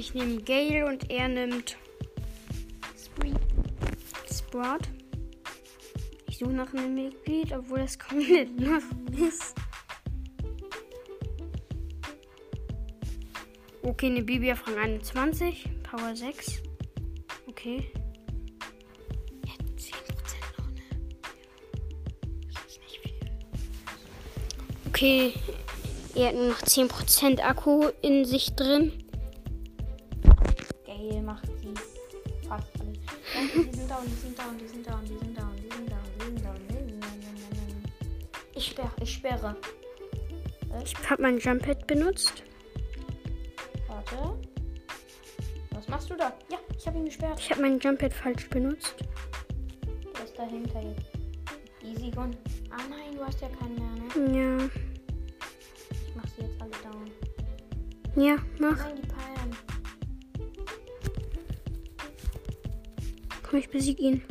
Ich 0.08 0.14
nehme 0.14 0.42
Gale 0.42 0.86
und 0.86 1.10
er 1.10 1.28
nimmt. 1.28 1.76
Sprout. 4.32 4.88
Ich 6.30 6.38
suche 6.38 6.52
nach 6.52 6.74
einem 6.74 6.96
Mitglied, 6.96 7.52
obwohl 7.52 7.80
das 7.80 8.00
komplett 8.00 8.50
los 8.60 8.84
ist. 9.18 9.56
Okay, 13.82 14.06
eine 14.06 14.24
Bibi 14.24 14.54
auf 14.54 14.66
Rang 14.68 14.78
21, 14.78 15.70
Power 15.84 16.16
6. 16.16 16.62
Okay. 17.48 17.92
Ja, 19.46 19.54
10% 19.76 19.94
noch, 20.58 20.70
ne? 20.72 20.82
Das 22.54 22.66
ist 22.66 22.80
nicht 22.82 23.00
viel. 23.02 23.14
Okay, 24.88 25.34
er 26.16 26.28
hat 26.30 26.36
nur 26.36 26.48
noch 26.48 26.62
10% 26.62 27.42
Akku 27.42 27.90
in 28.02 28.24
sich 28.24 28.56
drin. 28.56 29.07
Down, 34.48 34.58
die 34.58 34.68
sind 34.68 34.88
down, 34.88 35.04
die 35.06 35.18
sind 35.18 35.38
down, 35.38 35.56
die 35.56 35.70
sind 35.74 35.92
down, 35.92 36.04
die 36.18 36.24
sind 36.26 36.44
down, 36.44 36.56
die 36.68 36.74
sind 36.74 37.02
down. 37.02 37.08
Ich 38.56 38.66
sperre, 38.68 38.92
ich 39.02 39.14
sperre. 39.14 39.56
Ich 40.84 41.10
habe 41.10 41.22
mein 41.22 41.40
Jump 41.40 41.64
Pad 41.64 41.88
benutzt. 41.88 42.44
Warte. 43.88 44.40
Was 45.72 45.88
machst 45.88 46.10
du 46.10 46.16
da? 46.16 46.34
Ja, 46.50 46.58
ich 46.78 46.88
habe 46.88 46.98
ihn 46.98 47.06
gesperrt. 47.06 47.40
Ich 47.40 47.52
habe 47.52 47.62
mein 47.62 47.80
Jump 47.80 48.00
Pad 48.00 48.14
falsch 48.14 48.50
benutzt. 48.50 48.96
Der 50.16 50.24
ist 50.24 50.38
dahinter 50.38 50.82
jetzt. 50.82 51.12
Easy 51.84 52.12
Gun. 52.12 52.36
Ah 52.70 52.78
nein, 52.90 53.16
du 53.16 53.26
hast 53.26 53.42
ja 53.42 53.50
keinen 53.50 53.76
mehr, 53.76 54.28
ne? 54.28 54.40
Ja. 54.40 54.70
Ich 55.92 56.16
mach 56.16 56.28
sie 56.36 56.44
jetzt 56.44 56.62
alle 56.62 56.72
down. 56.84 57.12
Ja, 58.16 58.38
mach. 58.60 58.78
Nein, 58.78 58.96
die 59.02 59.08
Palmen. 59.08 59.58
Komm, 63.44 63.60
ich 63.60 63.70
besieg 63.70 64.00
ihn. 64.00 64.22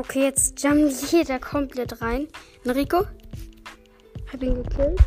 Okay, 0.00 0.22
jetzt 0.22 0.62
jumpt 0.62 1.12
jeder 1.12 1.38
komplett 1.38 2.00
rein. 2.00 2.26
Enrico? 2.64 3.04
Hab 4.32 4.42
ihn 4.42 4.62
gekillt. 4.62 4.98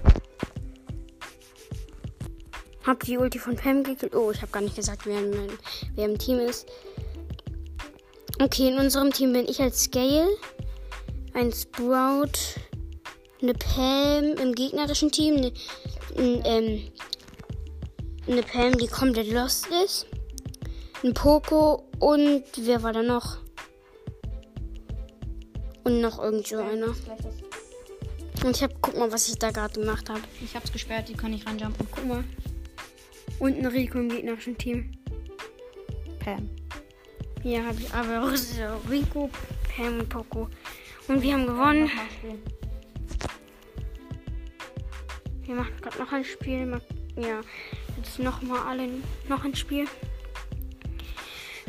Hab 2.85 2.99
die 2.99 3.17
Ulti 3.17 3.39
von 3.39 3.55
Pam 3.55 3.83
gekillt. 3.83 4.13
Oh, 4.13 4.29
ich 4.29 4.39
habe 4.43 4.51
gar 4.51 4.61
nicht 4.61 4.75
gesagt, 4.75 5.07
wer, 5.07 5.19
mein, 5.19 5.49
wer 5.95 6.05
im 6.05 6.19
Team 6.19 6.37
ist. 6.37 6.67
Okay, 8.39 8.67
in 8.67 8.77
unserem 8.77 9.11
Team 9.11 9.33
bin 9.33 9.47
ich 9.47 9.59
als 9.59 9.89
Gale, 9.89 10.29
ein 11.33 11.51
Sprout, 11.51 12.59
eine 13.41 13.55
Pam 13.55 14.35
im 14.39 14.53
gegnerischen 14.53 15.11
Team, 15.11 15.37
eine, 15.37 15.53
ein, 16.17 16.41
ähm, 16.45 16.91
eine 18.27 18.43
Pam, 18.43 18.77
die 18.77 18.87
komplett 18.87 19.31
lost 19.31 19.69
ist, 19.83 20.05
ein 21.03 21.15
Poco 21.15 21.83
und 21.97 22.43
wer 22.57 22.83
war 22.83 22.93
da 22.93 23.01
noch? 23.01 23.42
Und 25.83 26.01
noch 26.01 26.19
irgend 26.19 26.47
so 26.47 26.57
einer. 26.57 26.95
Und 28.43 28.55
ich 28.55 28.63
hab, 28.63 28.81
guck 28.81 28.97
mal, 28.97 29.11
was 29.11 29.27
ich 29.27 29.37
da 29.37 29.51
gerade 29.51 29.79
gemacht 29.79 30.09
habe. 30.09 30.21
Ich 30.41 30.55
hab's 30.55 30.71
gesperrt, 30.71 31.09
die 31.09 31.13
kann 31.13 31.31
nicht 31.31 31.47
reinjumpen. 31.47 31.87
Guck 31.91 32.05
mal. 32.05 32.23
Und 33.39 33.57
ein 33.57 33.65
Rico 33.65 33.99
im 33.99 34.09
gegnerischen 34.09 34.57
Team. 34.57 34.91
Pam. 36.19 36.49
Hier 37.41 37.65
habe 37.65 37.77
ich 37.79 37.93
aber 37.93 38.33
Rico, 38.89 39.29
Pam 39.75 39.99
und 39.99 40.09
Poco. 40.09 40.49
Und 41.07 41.21
wir 41.21 41.33
haben 41.33 41.45
gewonnen. 41.45 41.89
Wir 45.41 45.55
machen 45.55 45.73
gerade 45.81 45.99
noch 45.99 46.11
ein 46.13 46.23
Spiel. 46.23 46.81
Ja, 47.17 47.41
jetzt 47.97 48.19
nochmal 48.19 48.59
alle 48.67 48.87
noch 49.27 49.43
ein 49.43 49.55
Spiel. 49.55 49.85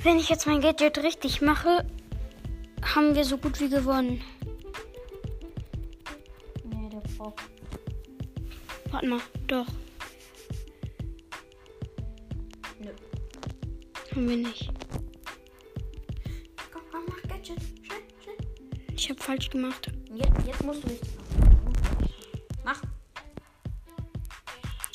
Wenn 0.02 0.18
ich 0.18 0.28
jetzt 0.28 0.46
mein 0.46 0.60
Gadget 0.60 0.98
richtig 0.98 1.40
mache, 1.40 1.84
haben 2.84 3.14
wir 3.14 3.24
so 3.24 3.38
gut 3.38 3.60
wie 3.60 3.68
gewonnen. 3.68 4.20
Nee, 6.64 6.88
der 6.90 7.00
braucht. 7.16 7.42
Warte 8.90 9.06
mal, 9.08 9.20
doch, 9.48 9.66
Nö. 12.78 12.90
haben 14.14 14.28
wir 14.28 14.36
nicht. 14.36 14.70
Komm, 16.72 16.82
komm, 16.90 17.02
mach 17.08 17.22
Gadget. 17.28 17.60
Schnell, 17.82 18.02
schnell. 18.22 18.36
Ich 18.96 19.10
habe 19.10 19.20
falsch 19.20 19.50
gemacht. 19.50 19.90
Jetzt, 20.14 20.46
jetzt 20.46 20.64
musst 20.64 20.84
du 20.84 20.88
richtig 20.88 21.10
machen. 21.16 21.72
Mach. 22.64 22.82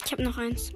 Ich 0.06 0.12
habe 0.12 0.23
noch 0.23 0.38
eins. 0.38 0.71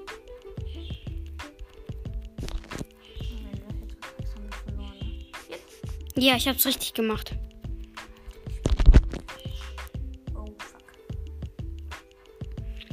Ja, 6.15 6.35
ich 6.35 6.47
habe 6.47 6.57
es 6.57 6.65
richtig 6.65 6.93
gemacht. 6.93 7.35
Oh, 10.35 10.45
fuck. 10.45 10.83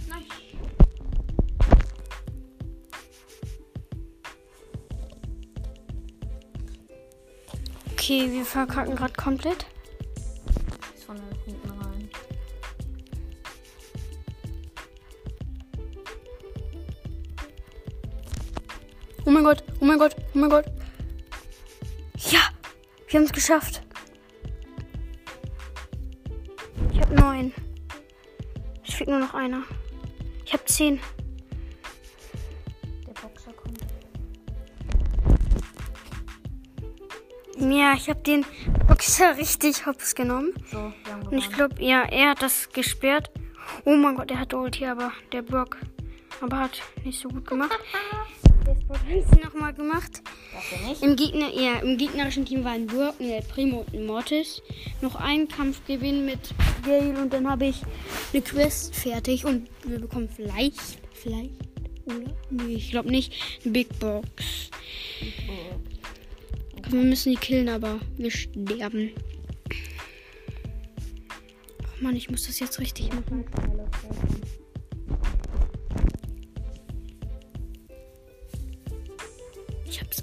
Nein. 0.09 0.25
Okay, 7.93 8.33
wir 8.33 8.45
verkacken 8.45 8.97
gerade 8.97 9.13
komplett. 9.13 9.67
Rein. 11.09 12.11
Oh 19.27 19.31
mein 19.31 19.45
Gott, 19.45 19.63
oh 19.81 19.85
mein 19.85 19.99
Gott, 19.99 20.17
oh 20.19 20.39
mein 20.39 20.51
Gott. 20.51 20.80
Wir 23.11 23.19
haben 23.19 23.27
es 23.27 23.33
geschafft. 23.33 23.83
Ich 26.93 27.01
habe 27.01 27.13
neun. 27.13 27.53
Es 28.87 28.95
fehlt 28.95 29.11
nur 29.11 29.19
noch 29.19 29.35
einer. 29.35 29.65
Ich 30.45 30.53
habe 30.53 30.65
zehn. 30.67 31.01
Der 33.09 33.13
Boxer 33.15 33.53
kommt. 33.53 33.81
Ja, 37.59 37.95
ich 37.95 38.09
habe 38.09 38.21
den 38.21 38.47
Boxer 38.87 39.37
richtig 39.37 39.87
hops 39.87 40.15
genommen. 40.15 40.55
So, 40.71 40.93
Und 41.29 41.37
ich 41.37 41.51
glaube, 41.51 41.83
ja, 41.83 42.05
er 42.05 42.31
hat 42.31 42.43
das 42.43 42.69
gesperrt. 42.71 43.33
Oh 43.85 43.97
mein 43.97 44.15
Gott, 44.15 44.31
er 44.31 44.39
hat 44.39 44.55
Ulti, 44.55 44.87
aber 44.87 45.11
der 45.33 45.43
Brock 45.43 45.79
aber 46.41 46.59
hat 46.61 46.81
nicht 47.05 47.21
so 47.21 47.29
gut 47.29 47.47
gemacht. 47.47 47.73
Der 48.67 48.77
Spot 48.77 48.95
hat 48.95 49.03
es 49.09 49.45
nochmal 49.45 49.73
gemacht. 49.73 50.23
Dafür 50.61 50.89
nicht. 50.89 51.03
Im, 51.03 51.17
Gegner, 51.17 51.51
ja, 51.55 51.79
Im 51.79 51.97
gegnerischen 51.97 52.45
Team 52.45 52.65
waren 52.65 52.87
Burg, 52.87 53.15
ein 53.19 53.31
El 53.31 53.43
Primo 53.43 53.87
und 53.93 54.07
Mortis. 54.07 54.61
Noch 55.01 55.15
einen 55.15 55.49
Kampf 55.49 55.81
gewinnen 55.87 56.27
mit 56.27 56.39
Gale 56.85 57.19
und 57.19 57.33
dann 57.33 57.49
habe 57.49 57.67
ich 57.67 57.77
eine 58.33 58.43
Quest 58.43 58.95
fertig 58.95 59.45
und 59.47 59.69
wir 59.85 59.99
bekommen 59.99 60.29
vielleicht, 60.29 60.79
vielleicht, 61.15 61.53
oder? 62.05 62.37
Nee, 62.51 62.75
ich 62.75 62.91
glaube 62.91 63.11
nicht, 63.11 63.33
eine 63.65 63.73
Big 63.73 63.99
Box. 63.99 64.71
Wir 66.91 67.01
müssen 67.01 67.33
die 67.33 67.39
killen, 67.39 67.69
aber 67.69 68.01
wir 68.19 68.31
sterben. 68.31 69.13
Oh 71.83 72.03
Mann, 72.03 72.17
ich 72.17 72.31
muss 72.31 72.47
das 72.47 72.59
jetzt 72.61 72.81
richtig 72.81 73.09
machen. 73.15 73.45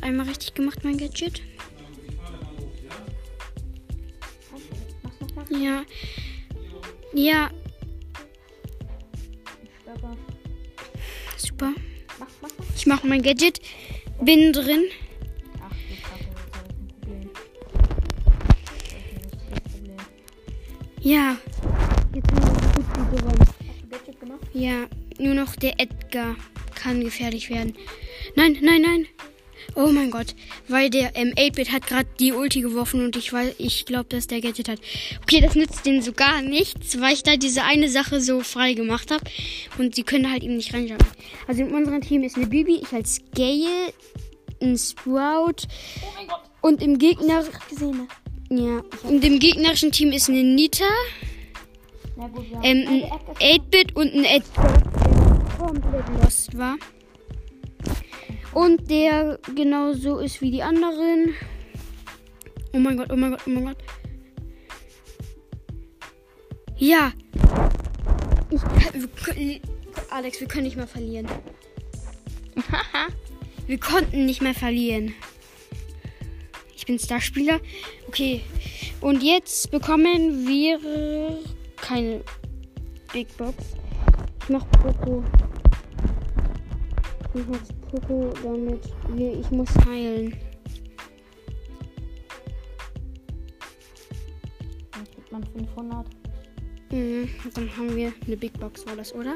Einmal 0.08 0.28
richtig 0.28 0.54
gemacht, 0.54 0.80
mein 0.84 0.98
Gadget. 0.98 1.42
Ja. 5.50 5.84
Ja, 7.14 7.50
super. 11.58 11.74
Ich 12.76 12.86
mache 12.86 13.08
mein 13.08 13.22
Gadget. 13.22 13.60
Bin 14.22 14.54
drin. 14.54 14.86
Ja. 21.00 21.38
Jetzt 22.14 22.32
haben 22.32 22.44
wir 22.44 23.06
gut 23.06 23.20
gewonnen. 23.20 23.48
Ja, 24.54 24.88
nur 25.20 25.34
noch 25.34 25.56
der 25.56 25.80
Edgar 25.80 26.36
kann 26.76 27.02
gefährlich 27.02 27.50
werden. 27.50 27.76
Nein, 28.36 28.58
nein, 28.62 28.82
nein. 28.82 29.08
Oh 29.76 29.88
mein 29.92 30.10
Gott, 30.10 30.34
weil 30.68 30.90
der 30.90 31.16
ähm, 31.16 31.34
8-Bit 31.38 31.72
hat 31.72 31.86
gerade 31.88 32.08
die 32.20 32.32
Ulti 32.34 32.62
geworfen 32.62 33.04
und 33.06 33.16
ich 33.16 33.32
weiß, 33.32 33.56
ich 33.60 33.86
glaube, 33.86 34.06
dass 34.10 34.26
der 34.28 34.42
Gadget 34.42 34.70
hat. 34.70 34.80
Okay, 35.22 35.40
das 35.42 35.54
nützt 35.56 35.86
denen 35.86 36.02
so 36.02 36.14
gar 36.14 36.42
nichts, 36.42 37.00
weil 37.00 37.14
ich 37.14 37.22
da 37.24 37.38
diese 37.38 37.64
eine 37.64 37.88
Sache 37.90 38.20
so 38.22 38.40
frei 38.42 38.74
gemacht 38.74 39.12
habe 39.12 39.24
und 39.78 39.94
sie 39.96 40.04
können 40.04 40.32
halt 40.32 40.42
ihm 40.44 40.56
nicht 40.58 40.74
reinschauen. 40.74 40.98
Also 41.48 41.62
in 41.62 41.74
unserem 41.76 42.02
Team 42.02 42.24
ist 42.24 42.38
eine 42.38 42.48
Bibi, 42.48 42.78
ich 42.82 42.92
als 42.92 43.22
Gale, 43.36 43.94
ein 44.62 44.78
Sprout 44.78 45.68
Oh 46.02 46.08
mein 46.16 46.28
Gott. 46.28 46.42
und 46.62 46.82
im 46.82 46.98
Gegner 46.98 47.44
Gesehen, 47.70 48.08
ne? 48.50 48.60
ja, 48.64 48.82
und 49.08 49.24
im 49.24 49.38
gegnerischen 49.40 49.92
Team 49.92 50.12
ist 50.12 50.28
eine 50.30 50.44
Nita, 50.44 50.86
gut, 52.16 52.46
ähm, 52.64 52.86
ein 52.88 53.00
der 53.02 53.12
Edgar- 53.12 53.42
8-Bit 53.42 53.96
und 53.96 54.14
ein 54.16 54.24
Edgar, 54.24 54.74
der 54.74 55.58
komplett 55.58 56.06
lost 56.24 56.58
war. 56.58 56.78
Und 58.58 58.90
der 58.90 59.38
genauso 59.54 60.18
ist 60.18 60.42
wie 60.42 60.50
die 60.50 60.64
anderen. 60.64 61.36
Oh 62.74 62.80
mein 62.80 62.98
Gott, 62.98 63.12
oh 63.12 63.16
mein 63.16 63.30
Gott, 63.30 63.42
oh 63.46 63.50
mein 63.52 63.66
Gott. 63.66 63.78
Ja. 66.76 67.14
Ich, 68.50 68.60
wir 68.64 69.62
Alex, 70.10 70.40
wir 70.40 70.48
können 70.48 70.64
nicht 70.64 70.76
mehr 70.76 70.88
verlieren. 70.88 71.28
wir 73.68 73.80
konnten 73.80 74.26
nicht 74.26 74.42
mehr 74.42 74.56
verlieren. 74.56 75.14
Ich 76.76 76.88
bin 76.88 76.98
Starspieler. 76.98 77.60
Okay. 78.08 78.42
Und 79.02 79.22
jetzt 79.22 79.70
bekommen 79.70 80.48
wir 80.48 80.80
keine 81.76 82.24
Big 83.14 83.28
Box. 83.38 83.56
Ich 84.42 84.50
mach 84.50 84.68
Poco. 84.72 85.24
Ich 87.36 87.46
mach 87.48 87.77
Poco, 87.90 88.34
damit 88.44 88.82
wir, 89.16 89.40
ich 89.40 89.50
muss 89.52 89.70
heilen. 89.86 90.36
Dann 94.92 95.06
kriegt 95.06 95.32
man 95.32 95.44
500. 95.44 96.06
Mhm, 96.92 97.30
dann 97.54 97.78
haben 97.78 97.96
wir 97.96 98.14
eine 98.26 98.38
Big 98.38 98.60
Box, 98.60 98.86
war 98.86 98.96
das, 98.96 99.14
oder? 99.14 99.36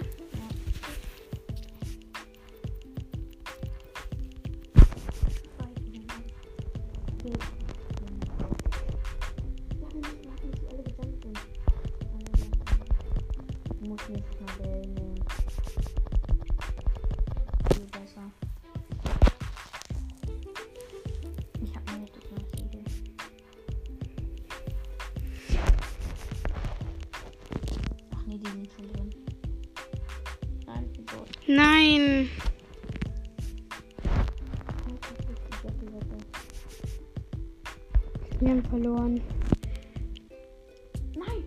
Nein! 41.28 41.44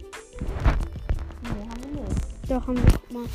Nee, 1.42 1.68
haben 1.68 1.94
wir 1.94 2.02
nicht. 2.02 2.50
Doch, 2.50 2.66
haben 2.66 2.76
wir. 2.76 2.92
Guck 2.92 3.12
mal. 3.12 3.26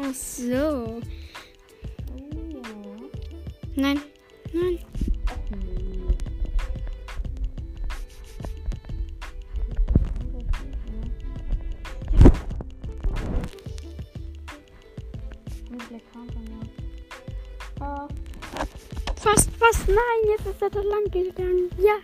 Ach 0.00 0.14
so. 0.14 0.44
Ja. 0.44 1.00
Nein. 3.76 4.00
Nein. 4.52 4.78
Fast, 19.16 19.50
fast. 19.58 19.88
Nein, 19.88 19.96
jetzt 20.26 20.46
ist 20.46 20.62
er 20.62 20.70
da 20.70 20.80
lang 20.80 21.04
gegangen. 21.10 21.70
Ja. 21.78 21.96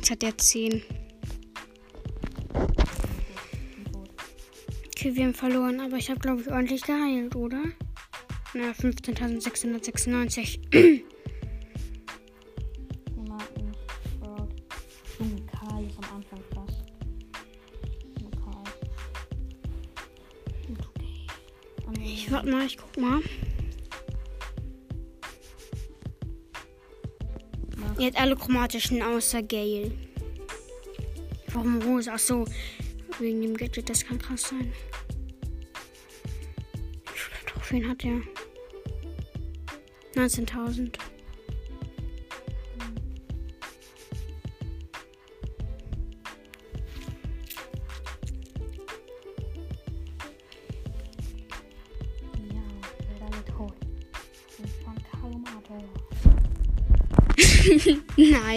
Jetzt 0.00 0.10
hat 0.10 0.22
er 0.22 0.38
10. 0.38 0.70
Bin 0.70 0.82
tot. 3.92 4.08
Okay, 4.86 5.14
wir 5.14 5.24
haben 5.24 5.34
verloren, 5.34 5.80
aber 5.80 5.98
ich 5.98 6.08
habe, 6.08 6.20
glaube 6.20 6.40
ich, 6.40 6.50
ordentlich 6.50 6.82
geheilt, 6.82 7.36
oder? 7.36 7.62
Na, 8.54 8.70
15.696. 8.70 11.04
alle 28.20 28.36
chromatischen 28.36 29.02
außer 29.02 29.42
Gale. 29.42 29.92
Warum 31.54 31.80
Rose? 31.82 32.10
Ach 32.12 32.18
so, 32.18 32.44
wegen 33.18 33.40
dem 33.40 33.56
Gadget, 33.56 33.88
das 33.88 34.04
kann 34.04 34.18
krass 34.18 34.42
sein. 34.42 34.72
Wie 37.06 37.18
viele 37.18 37.46
Trophäen 37.46 37.88
hat 37.88 38.04
er? 38.04 38.20
19.000. 40.14 40.92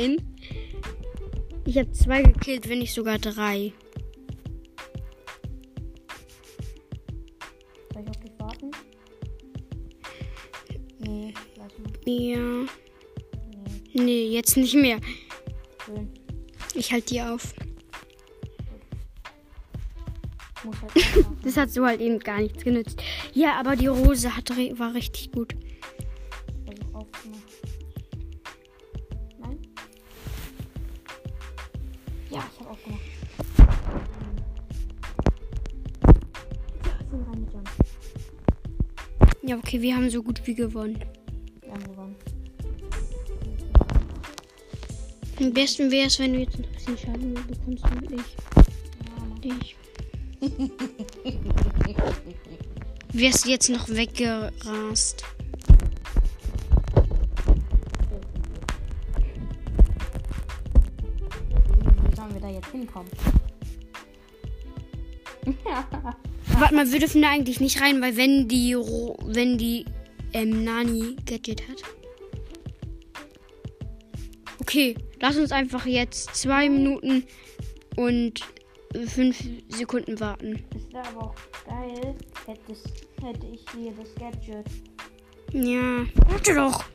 Nein. 0.04 0.18
Ich 1.66 1.78
habe 1.78 1.92
zwei 1.92 2.22
gekillt, 2.24 2.68
wenn 2.68 2.80
nicht 2.80 2.94
sogar 2.94 3.18
drei. 3.20 3.72
Soll 7.94 8.04
ich 8.04 8.10
auf 8.10 8.20
dich 8.20 8.32
warten? 8.38 8.72
Nee, 11.00 11.34
lass 11.58 11.72
mal. 11.80 11.92
Ja. 12.06 12.38
Nee, 13.94 14.04
Nee, 14.04 14.28
jetzt 14.30 14.58
nicht 14.58 14.76
mehr. 14.76 15.00
schön. 15.86 16.10
Ich 16.74 16.92
halte 16.92 17.14
die 17.14 17.22
auf. 17.22 17.54
Halt. 20.64 21.26
Das 21.44 21.58
hat 21.58 21.72
so 21.72 21.86
halt 21.86 22.00
eben 22.00 22.20
gar 22.20 22.40
nichts 22.40 22.64
genützt. 22.64 23.02
Ja, 23.34 23.60
aber 23.60 23.76
die 23.76 23.88
Rose 23.88 24.36
hat, 24.36 24.50
war 24.50 24.94
richtig 24.94 25.32
gut. 25.32 25.54
Okay, 39.74 39.82
wir 39.82 39.96
haben 39.96 40.08
so 40.08 40.22
gut 40.22 40.40
wie 40.46 40.54
gewonnen. 40.54 41.00
Wir 41.62 41.72
haben 41.72 41.84
gewonnen. 41.84 42.16
Am 45.40 45.52
besten 45.52 45.90
wäre 45.90 46.06
es, 46.08 46.20
wenn 46.20 46.34
du 46.34 46.42
jetzt 46.42 46.58
ein 46.58 46.66
bisschen 46.74 46.96
Schaden 46.98 47.34
bekommst 47.34 47.84
und 47.86 48.12
ich. 48.12 48.36
Ich. 49.42 49.76
Wärst 53.14 53.48
jetzt 53.48 53.70
noch 53.70 53.90
weggerast. 53.90 55.24
Wie 62.10 62.16
sollen 62.16 62.34
wir 62.34 62.42
da 62.42 62.50
jetzt 62.50 62.70
hinkommen? 62.70 63.10
Warte 66.64 66.76
mal, 66.76 66.90
wir 66.90 67.00
dürfen 67.00 67.22
da 67.22 67.30
eigentlich 67.30 67.60
nicht 67.60 67.82
rein, 67.82 68.02
weil 68.02 68.16
wenn 68.16 68.48
die 68.48 68.74
wenn 68.74 69.58
die 69.58 69.84
ähm, 70.32 70.64
Nani 70.64 71.18
Gadget 71.26 71.62
hat. 71.68 71.84
Okay, 74.62 74.96
lass 75.20 75.36
uns 75.36 75.52
einfach 75.52 75.86
jetzt 75.86 76.34
zwei 76.34 76.70
Minuten 76.70 77.26
und 77.98 78.40
fünf 79.08 79.44
Sekunden 79.68 80.22
warten. 80.22 80.64
Das 80.70 80.94
wäre 80.94 81.08
aber 81.10 81.24
auch 81.26 81.36
geil, 81.68 82.16
hätte 82.46 83.46
ich 83.48 83.66
hier 83.76 83.92
das 84.00 84.16
Gadget. 84.16 84.66
Ja, 85.52 86.06
warte 86.30 86.56
doch. 86.56 86.86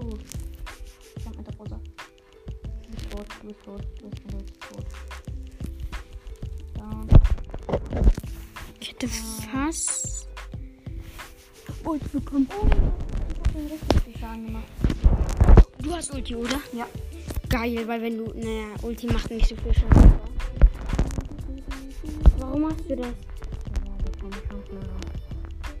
Du? 0.00 0.08
Mit 1.36 1.46
der 1.46 1.56
Rosa. 1.58 1.80
Du 2.82 2.90
bist 2.92 3.10
tot, 3.10 3.26
du 3.40 3.46
bist 3.48 3.64
tot, 3.64 3.82
du 4.00 4.08
bist 4.08 4.22
tot, 4.22 4.32
du 4.32 4.38
bist 4.38 4.60
tot. 4.60 4.86
Down. 6.74 7.08
Ich 8.80 8.90
hätte 8.90 9.08
fast. 9.08 10.28
Oh, 11.84 11.94
ich 11.94 12.02
bekomme. 12.10 12.46
Oh, 12.50 12.66
ich 12.66 13.38
hab 13.38 13.52
den 13.52 13.66
richtig 13.66 14.02
viel 14.02 14.18
Schaden 14.18 14.46
gemacht. 14.46 14.68
Du 15.78 15.94
hast 15.94 16.12
Ulti, 16.12 16.34
oder? 16.34 16.60
Ja. 16.72 16.86
Geil, 17.48 17.86
weil 17.86 18.02
wenn 18.02 18.18
du. 18.18 18.32
Naja, 18.34 18.66
Ulti 18.82 19.06
macht 19.06 19.30
nicht 19.30 19.48
so 19.48 19.56
viel 19.56 19.74
Schaden. 19.74 20.12
Warum 22.38 22.66
hast 22.66 22.90
du 22.90 22.96
das? 22.96 23.14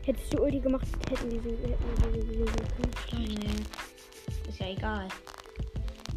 Hättest 0.02 0.32
du 0.32 0.42
Ulti 0.42 0.60
gemacht, 0.60 0.86
hätten 1.10 1.30
die 1.30 1.40
so. 1.40 1.50
Hätten 1.50 2.12
die 2.14 2.38
so, 2.38 2.44
so, 2.44 2.52
so 3.10 3.16
Nee. 3.18 3.85
Ist 4.48 4.60
ja 4.60 4.68
egal. 4.68 5.08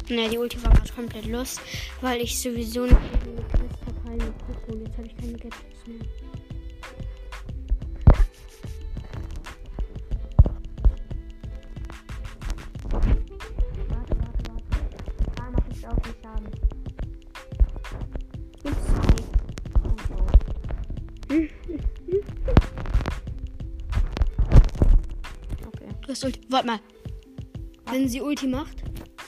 Naja, 0.08 0.28
die 0.28 0.38
Ulti 0.38 0.62
war 0.64 0.72
gerade 0.72 0.92
komplett 0.92 1.26
los, 1.26 1.60
weil 2.00 2.20
ich 2.20 2.40
sowieso 2.40 2.82
nicht 2.84 2.94
eine 2.94 3.42
Quest 3.42 3.80
habe, 3.86 4.08
halt 4.08 4.22
mit 4.22 4.38
Poco 4.38 4.72
und 4.72 4.86
jetzt 4.86 4.96
habe 4.96 5.06
ich 5.06 5.16
keine 5.16 5.32
Gadgets 5.32 5.86
mehr. 5.86 6.00
Okay. 25.66 25.88
Du 26.02 26.08
hast 26.08 26.24
Ulti. 26.24 26.40
Warte 26.48 26.66
mal. 26.66 26.80
Wenn 27.90 28.08
sie 28.08 28.20
Ulti 28.20 28.46
macht, 28.46 28.84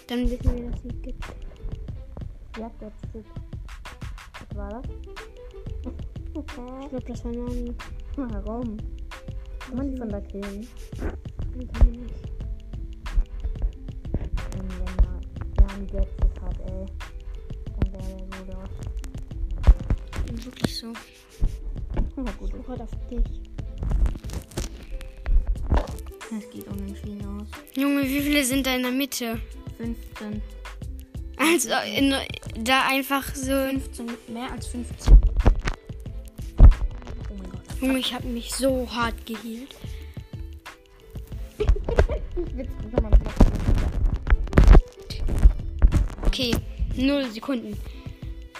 dann 0.06 0.30
wissen 0.30 0.56
wir, 0.56 0.70
dass 0.70 0.82
sie 0.82 0.88
gibt. 0.88 1.24
Ja, 2.56 2.70
jetzt 2.80 3.08
steht. 3.08 3.24
Was 4.48 4.56
war 4.56 4.70
das? 4.70 4.82
Ich 6.34 6.46
glaube, 6.90 7.04
das 7.06 7.24
war 7.24 7.32
Nani. 7.32 7.74
Warum? 8.16 8.76
Kann 9.58 9.76
man 9.76 9.90
die 9.90 9.96
von 9.96 10.08
da 10.08 10.20
killen? 10.20 10.66
Dann 10.98 11.72
kann 11.72 11.86
man 11.86 12.02
nicht. 12.02 12.14
Wenn 14.52 14.70
er 14.70 14.86
ja 15.58 15.66
ein 15.74 15.86
Gadget 15.88 16.40
hat, 16.40 16.60
ey. 16.70 16.86
Dann 17.80 17.92
wäre 17.92 18.02
der 18.16 18.26
gut 18.26 18.54
aus. 18.54 20.44
Wirklich 20.44 20.78
so. 20.78 20.92
Ja, 22.16 22.22
gut. 22.38 22.50
Ich 22.50 22.54
guck 22.54 22.66
gerade 22.66 22.82
auf 22.84 22.90
dich. 23.10 23.51
Es 26.38 26.48
geht 26.50 26.66
unentschieden 26.66 27.22
aus. 27.26 27.46
Junge, 27.76 28.04
wie 28.04 28.20
viele 28.22 28.42
sind 28.44 28.66
da 28.66 28.74
in 28.74 28.82
der 28.82 28.90
Mitte? 28.90 29.38
15. 29.76 30.40
Also 31.36 31.70
in, 31.94 32.14
da 32.64 32.88
einfach 32.88 33.34
so. 33.34 33.52
15, 33.52 34.06
mehr 34.28 34.50
als 34.50 34.66
15. 34.68 35.12
Oh 35.12 36.64
mein 37.36 37.50
Gott. 37.50 37.60
Junge, 37.80 37.98
ich 37.98 38.14
habe 38.14 38.26
mich 38.28 38.54
so 38.54 38.88
hart 38.90 39.22
Block. 39.26 39.38
Okay, 46.26 46.56
null 46.96 47.30
Sekunden. 47.30 47.76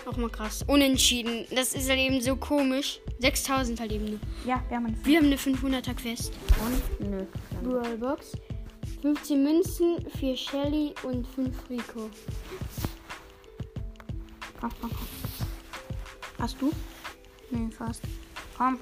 Auch 0.05 0.17
mal 0.17 0.29
krass. 0.29 0.63
Unentschieden. 0.67 1.47
Das 1.55 1.73
ist 1.73 1.89
halt 1.89 2.01
eben 2.01 2.21
so 2.21 2.37
komisch. 2.37 3.01
6000 3.21 3.81
halt 3.81 3.93
eben 3.93 4.05
nur. 4.05 4.21
Ja, 4.45 4.63
wir 4.69 4.77
haben 4.77 4.87
einen 4.87 5.07
Wir 5.07 5.19
haben 5.19 5.27
eine 5.27 5.37
500er 5.37 5.95
Quest. 5.95 6.33
Und 6.61 7.11
nö. 7.11 7.25
Brawlbox. 7.63 8.33
15 9.03 9.43
Münzen, 9.43 10.11
4 10.19 10.37
Shelly 10.37 10.95
und 11.03 11.27
5 11.27 11.71
Rico. 11.71 12.11
Komm, 14.61 14.71
komm, 14.81 14.91
komm. 14.91 15.09
Hast 16.39 16.61
du? 16.61 16.71
Nee, 17.51 17.69
fast. 17.71 18.03
Komm. 18.57 18.79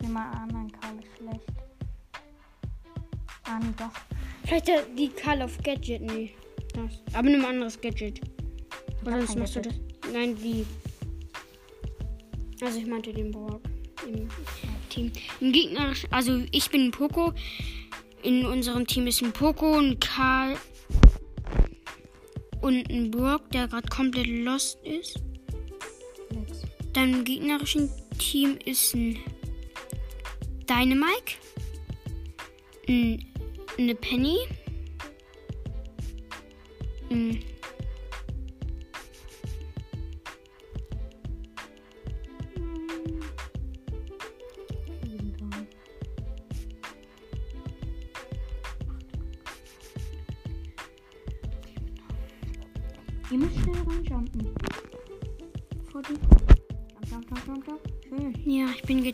Nimm 0.00 0.12
mal 0.12 0.30
an, 0.32 0.48
mein 0.52 0.72
Karl 0.72 0.96
ist 0.98 1.16
schlecht. 1.16 1.46
Ah, 3.44 3.58
nee, 3.60 3.72
doch. 3.76 3.90
Vielleicht 4.44 4.68
der- 4.68 4.82
die 4.96 5.08
Call 5.08 5.42
of 5.42 5.56
Gadget. 5.62 6.02
Nee. 6.02 6.34
Das. 6.74 7.02
Aber 7.14 7.28
nimm 7.28 7.40
ein 7.44 7.50
anderes 7.50 7.80
Gadget. 7.80 8.20
Oder 9.02 9.12
hab 9.12 9.20
sonst 9.22 9.38
machst 9.38 9.56
du 9.56 9.60
das. 9.62 9.74
Nein, 10.12 10.36
die. 10.36 10.64
Also 12.60 12.78
ich 12.78 12.86
meinte 12.86 13.12
den 13.12 13.30
Brock 13.32 13.62
im 14.06 14.28
Team. 14.92 15.12
Im 15.40 15.52
Gegner, 15.52 15.94
also 16.10 16.42
ich 16.50 16.70
bin 16.70 16.86
ein 16.86 16.90
Poco. 16.90 17.32
In 18.22 18.44
unserem 18.44 18.86
Team 18.86 19.06
ist 19.06 19.22
ein 19.22 19.32
Poco, 19.32 19.78
ein 19.78 19.98
Karl 19.98 20.56
und 22.60 22.88
ein 22.90 23.10
Brock, 23.10 23.50
der 23.50 23.68
gerade 23.68 23.88
komplett 23.88 24.26
lost 24.26 24.78
ist. 24.84 25.18
Dann 26.92 27.14
im 27.14 27.24
gegnerischen 27.24 27.90
Team 28.18 28.58
ist 28.64 28.94
ein 28.94 29.18
Dynamike, 30.68 31.36
ein, 32.86 33.24
eine 33.78 33.94
Penny, 33.94 34.36
ein 37.10 37.42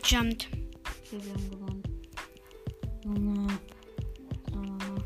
gejumpt. 0.09 0.47
Okay, 0.83 1.19
wir 1.23 1.33
haben 1.33 1.49
gewonnen. 1.51 1.83
Junge. 3.03 3.47
Soll 4.51 4.61
man 4.61 4.77
machen? 4.77 5.03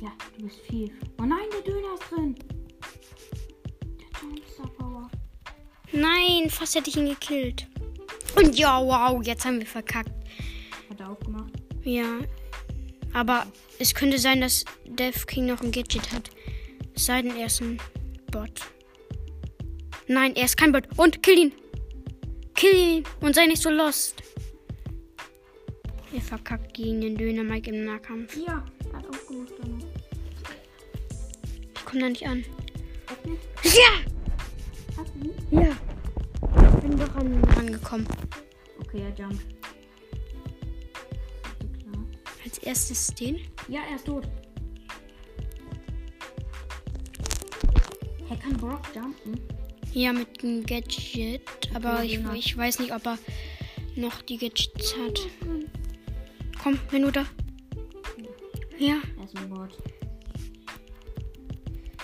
Ja, 0.00 0.12
du 0.36 0.44
bist 0.44 0.60
viel. 0.68 0.90
Oh 1.18 1.24
nein, 1.24 1.46
der 1.52 1.60
Döner 1.62 1.94
ist 1.94 2.10
drin. 2.10 2.34
Der 4.00 4.20
Jumpstar 4.20 4.66
Power. 4.78 5.10
Nein, 5.92 6.50
fast 6.50 6.74
hätte 6.74 6.90
ich 6.90 6.96
ihn 6.96 7.08
gekillt. 7.08 7.66
Und 8.36 8.58
ja, 8.58 8.80
wow, 8.80 9.24
jetzt 9.24 9.44
haben 9.44 9.60
wir 9.60 9.66
verkackt. 9.66 10.10
Hat 10.90 11.00
er 11.00 11.10
aufgemacht. 11.10 11.52
Ja, 11.84 12.18
aber 13.12 13.46
es 13.78 13.94
könnte 13.94 14.18
sein, 14.18 14.40
dass 14.40 14.64
Death 14.86 15.26
King 15.28 15.46
noch 15.46 15.60
ein 15.60 15.70
Gadget 15.70 16.12
hat. 16.12 16.30
Es 16.94 17.06
sei 17.06 17.22
denn, 17.22 17.36
er 17.36 17.46
ist 17.46 17.60
ein 17.60 17.78
Bot. 18.32 18.73
Nein, 20.06 20.36
er 20.36 20.44
ist 20.44 20.56
kein 20.56 20.72
Bot. 20.72 20.86
Und 20.96 21.22
kill 21.22 21.38
ihn. 21.38 21.52
Kill 22.54 22.74
ihn 22.74 23.04
und 23.20 23.34
sei 23.34 23.46
nicht 23.46 23.62
so 23.62 23.70
lost. 23.70 24.22
Er 26.14 26.20
verkackt 26.20 26.74
gegen 26.74 27.00
den 27.00 27.16
Döner-Mike 27.16 27.70
im 27.70 27.84
Nahkampf. 27.84 28.36
Ja, 28.36 28.64
hat 28.92 29.08
aufgemacht. 29.08 29.52
Ich 31.74 31.84
komme 31.84 32.00
da 32.00 32.08
nicht 32.08 32.26
an. 32.26 32.44
Öffnet. 33.10 33.38
Ja! 33.64 34.14
Ja. 35.50 35.76
Ich 36.74 36.80
bin 36.80 36.98
doch 36.98 37.14
an 37.16 37.34
ihn 37.34 37.44
rangekommen. 37.44 38.06
Okay, 38.80 39.02
er 39.02 39.12
klar? 39.12 39.30
Als 42.44 42.58
erstes 42.58 43.06
den. 43.08 43.40
Ja, 43.68 43.80
er 43.88 43.96
ist 43.96 44.06
tot. 44.06 44.28
Er 48.30 48.36
kann 48.36 48.56
Brock 48.56 48.82
jumpen. 48.94 49.53
Ja, 49.94 50.12
mit 50.12 50.42
dem 50.42 50.66
Gadget. 50.66 51.42
Aber 51.72 52.02
ich, 52.02 52.18
ich 52.34 52.56
weiß 52.56 52.80
nicht, 52.80 52.92
ob 52.92 53.06
er 53.06 53.16
noch 53.94 54.22
die 54.22 54.38
Gadgets 54.38 54.96
hat. 54.98 55.20
Komm, 56.60 56.78
wenn 56.90 57.02
du 57.02 57.12
da. 57.12 57.24
Ja, 58.76 58.96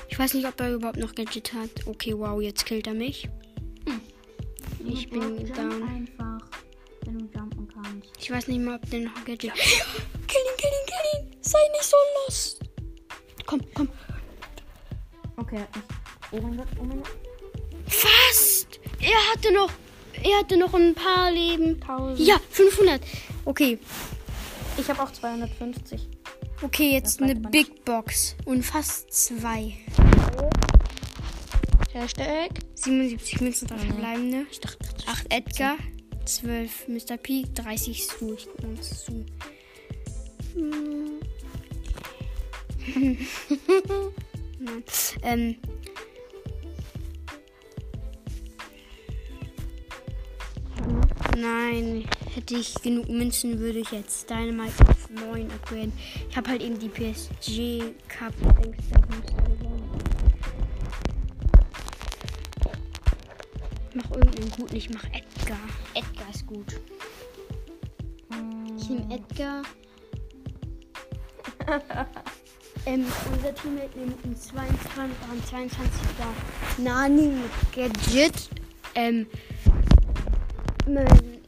ich 0.08 0.18
weiß 0.18 0.34
nicht, 0.34 0.46
ob 0.46 0.60
er 0.60 0.74
überhaupt 0.74 0.98
noch 0.98 1.14
Gadget 1.16 1.52
hat. 1.52 1.86
Okay, 1.86 2.16
wow, 2.16 2.40
jetzt 2.40 2.64
killt 2.64 2.86
er 2.86 2.94
mich. 2.94 3.28
Ich 4.84 5.10
Brock 5.10 5.36
bin 5.36 5.52
down. 5.52 6.08
kannst. 7.82 8.08
Ich 8.18 8.30
weiß 8.30 8.46
nicht 8.48 8.60
mal, 8.60 8.76
ob 8.76 8.88
der 8.90 9.00
noch 9.00 9.24
Gadget 9.24 9.50
hat. 9.50 9.58
Kill 10.28 10.40
ihn, 10.42 10.56
kill 10.56 10.70
ihn, 10.70 10.86
kill 10.86 11.28
ihn. 11.32 11.42
Sei 11.42 11.58
nicht 11.72 11.84
so 11.84 11.96
lost. 12.24 12.60
Komm, 13.46 13.60
komm. 13.74 13.88
Okay. 15.36 15.64
Oh 16.30 16.40
mein 16.40 16.56
Gott, 16.56 16.68
oh 16.78 16.84
mein 16.84 16.98
Gott. 16.98 17.29
Fast. 17.90 18.80
Er 19.00 19.18
hatte 19.32 19.52
noch. 19.52 19.70
Er 20.22 20.38
hatte 20.38 20.56
noch 20.56 20.74
ein 20.74 20.94
paar 20.94 21.30
Leben. 21.32 21.80
1000. 21.82 22.18
Ja, 22.20 22.36
500. 22.50 23.00
Okay, 23.44 23.78
Ich 24.78 24.88
habe 24.88 25.02
auch 25.02 25.10
250. 25.12 26.08
okay, 26.62 26.92
jetzt 26.92 27.22
eine 27.22 27.34
Big 27.34 27.84
Box. 27.84 28.36
Und 28.44 28.62
fast 28.64 29.12
zwei. 29.12 29.74
Hashtag. 31.92 32.50
77 32.74 33.40
Münzen, 33.40 33.66
3 33.68 33.74
Mhm. 33.76 33.80
verbleibende. 33.88 34.46
Ich 34.50 34.60
dachte, 34.60 34.78
8 35.06 35.26
Edgar, 35.32 35.76
12 36.26 36.86
Mr. 36.88 37.16
P, 37.16 37.44
30 37.54 38.02
Stu. 38.04 38.34
Ich 38.34 38.46
guck 38.46 38.62
mal, 38.62 38.78
was 38.78 39.02
Stu. 39.02 39.24
Hm. 40.54 41.20
Nein. 44.60 44.84
Ähm. 45.22 45.56
Nein, 51.36 52.08
hätte 52.34 52.56
ich 52.56 52.74
genug 52.82 53.08
Münzen, 53.08 53.58
würde 53.58 53.78
ich 53.78 53.90
jetzt 53.92 54.28
Dynamite 54.28 54.88
auf 54.88 55.08
9 55.10 55.50
upgraden. 55.50 55.92
Ich 56.28 56.36
habe 56.36 56.50
halt 56.50 56.62
eben 56.62 56.78
die 56.78 56.88
PSG 56.88 57.82
Cup. 58.08 58.34
Gewonnen. 58.40 59.90
Mach 63.94 64.10
irgendeinen 64.10 64.50
guten, 64.50 64.76
ich 64.76 64.90
mach 64.90 65.04
Edgar. 65.04 65.58
Edgar 65.94 66.30
ist 66.32 66.46
gut. 66.46 66.80
Ich 68.76 68.88
nehme 68.88 69.14
Edgar. 69.14 69.62
ähm, 72.86 73.04
unser 73.32 73.54
Teammate 73.54 73.98
nimmt 73.98 74.24
einen 74.24 74.36
22, 74.36 74.98
einen 75.30 75.44
22 75.44 75.90
da. 76.18 76.82
Nani 76.82 77.28
mit 77.28 77.72
Gadget. 77.72 78.48
Ähm, 78.94 79.26
mein 80.86 81.40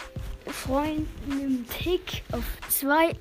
Freund 0.46 1.08
nimmt 1.28 1.70
Tick 1.70 2.22
auf 2.32 2.44
2. 2.68 3.16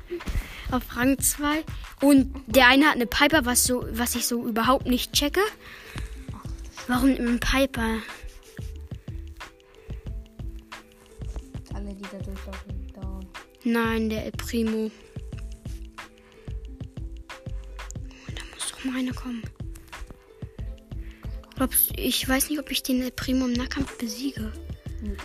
auf 0.70 0.96
Rang 0.96 1.18
2. 1.18 1.64
Und 2.00 2.32
der 2.46 2.68
eine 2.68 2.86
hat 2.86 2.94
eine 2.94 3.06
Piper, 3.06 3.44
was, 3.44 3.64
so, 3.64 3.84
was 3.90 4.14
ich 4.14 4.26
so 4.26 4.46
überhaupt 4.46 4.86
nicht 4.86 5.12
checke. 5.12 5.40
Warum 6.86 7.10
ein 7.10 7.40
Piper? 7.40 7.98
Alle, 11.74 11.94
die 11.94 12.02
da 12.02 12.18
durchlaufen, 12.18 12.92
down. 12.94 13.26
Nein, 13.64 14.08
der 14.08 14.24
El 14.24 14.32
Primo. 14.32 14.86
Oh, 14.86 14.90
Da 18.34 18.42
muss 18.54 18.70
doch 18.70 18.84
mal 18.84 18.98
einer 18.98 19.12
kommen. 19.12 19.42
Ich 21.96 22.26
weiß 22.28 22.48
nicht, 22.48 22.60
ob 22.60 22.70
ich 22.70 22.82
den 22.82 23.02
El 23.02 23.10
Primo 23.10 23.46
im 23.46 23.52
Nahkampf 23.52 23.98
besiege. 23.98 24.52
Komm, 25.00 25.16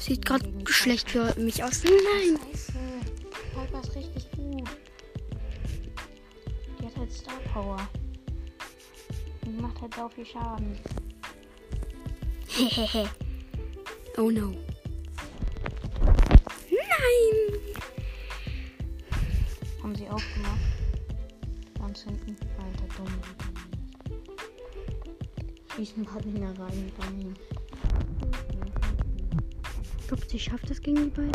Sieht 0.00 0.24
gerade 0.24 0.48
schlecht 0.66 1.10
für 1.10 1.34
mich 1.38 1.62
aus. 1.62 1.82
Nein. 1.84 2.38
Scheiße. 2.52 2.72
Piper 3.54 3.80
ist 3.80 3.96
richtig 3.96 4.30
gut. 4.32 4.68
Die 6.80 6.86
hat 6.86 6.96
halt 6.96 7.12
Star 7.12 7.38
Power. 7.52 7.88
Und 9.44 9.56
die 9.56 9.60
macht 9.60 9.80
halt 9.80 9.94
sau 9.94 10.08
viel 10.08 10.26
Schaden. 10.26 10.78
Hehehe. 12.48 13.08
oh 14.16 14.30
no. 14.30 14.54
Nein. 16.70 17.60
Haben 19.82 19.94
sie 19.94 20.08
aufgemacht. 20.08 20.60
Ganz 21.78 22.02
hinten. 22.02 22.36
Alter, 22.58 22.96
dumm. 22.96 23.12
Schießen 25.74 26.02
ein 26.02 26.06
paar 26.06 26.20
Dinger 26.20 26.58
rein. 26.58 26.92
Glaubst 30.28 30.32
du, 30.32 30.36
ich 30.36 30.44
schaff 30.44 30.60
das 30.68 30.82
gegen 30.82 31.04
die 31.04 31.10
beiden? 31.10 31.32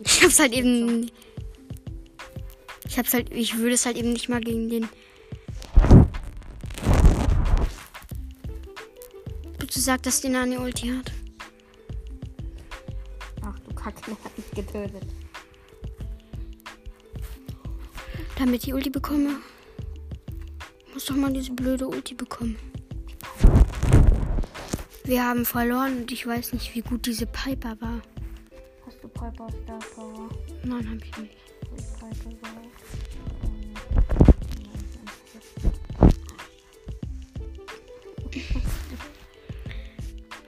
Ich 0.00 0.22
hab's 0.22 0.40
halt 0.40 0.52
eben. 0.52 1.08
Ich 2.88 2.98
hab's 2.98 3.14
halt. 3.14 3.32
Ich 3.32 3.56
würde 3.56 3.74
es 3.74 3.86
halt 3.86 3.96
eben 3.96 4.12
nicht 4.12 4.28
mal 4.28 4.40
gegen 4.40 4.68
den. 4.68 4.88
Bitte 9.58 9.78
sag, 9.78 10.02
dass 10.02 10.20
die 10.20 10.28
Nani 10.28 10.56
Ulti 10.56 10.88
hat. 10.88 11.12
Ach 13.42 13.56
du 13.60 13.74
Kacke, 13.74 14.02
der 14.08 14.24
hat 14.24 14.38
mich 14.38 14.50
getötet. 14.50 15.06
Damit 18.36 18.64
ich 18.64 18.74
Ulti 18.74 18.90
bekomme. 18.90 19.36
Ich 20.88 20.94
muss 20.94 21.04
doch 21.04 21.14
mal 21.14 21.32
diese 21.32 21.52
blöde 21.52 21.86
Ulti 21.86 22.14
bekommen. 22.14 22.71
Wir 25.04 25.26
haben 25.26 25.44
verloren 25.44 25.98
und 25.98 26.12
ich 26.12 26.26
weiß 26.26 26.52
nicht, 26.52 26.74
wie 26.74 26.80
gut 26.80 27.06
diese 27.06 27.26
Piper 27.26 27.76
war. 27.80 28.00
Hast 28.86 29.02
du 29.02 29.08
Piper 29.08 29.48
Star 29.64 29.78
Power? 29.94 30.28
Nein, 30.62 30.88
hab 30.88 31.04
ich 31.04 31.16
nicht. 31.18 31.36
Ist 31.76 31.96
überhaupt? 32.24 32.62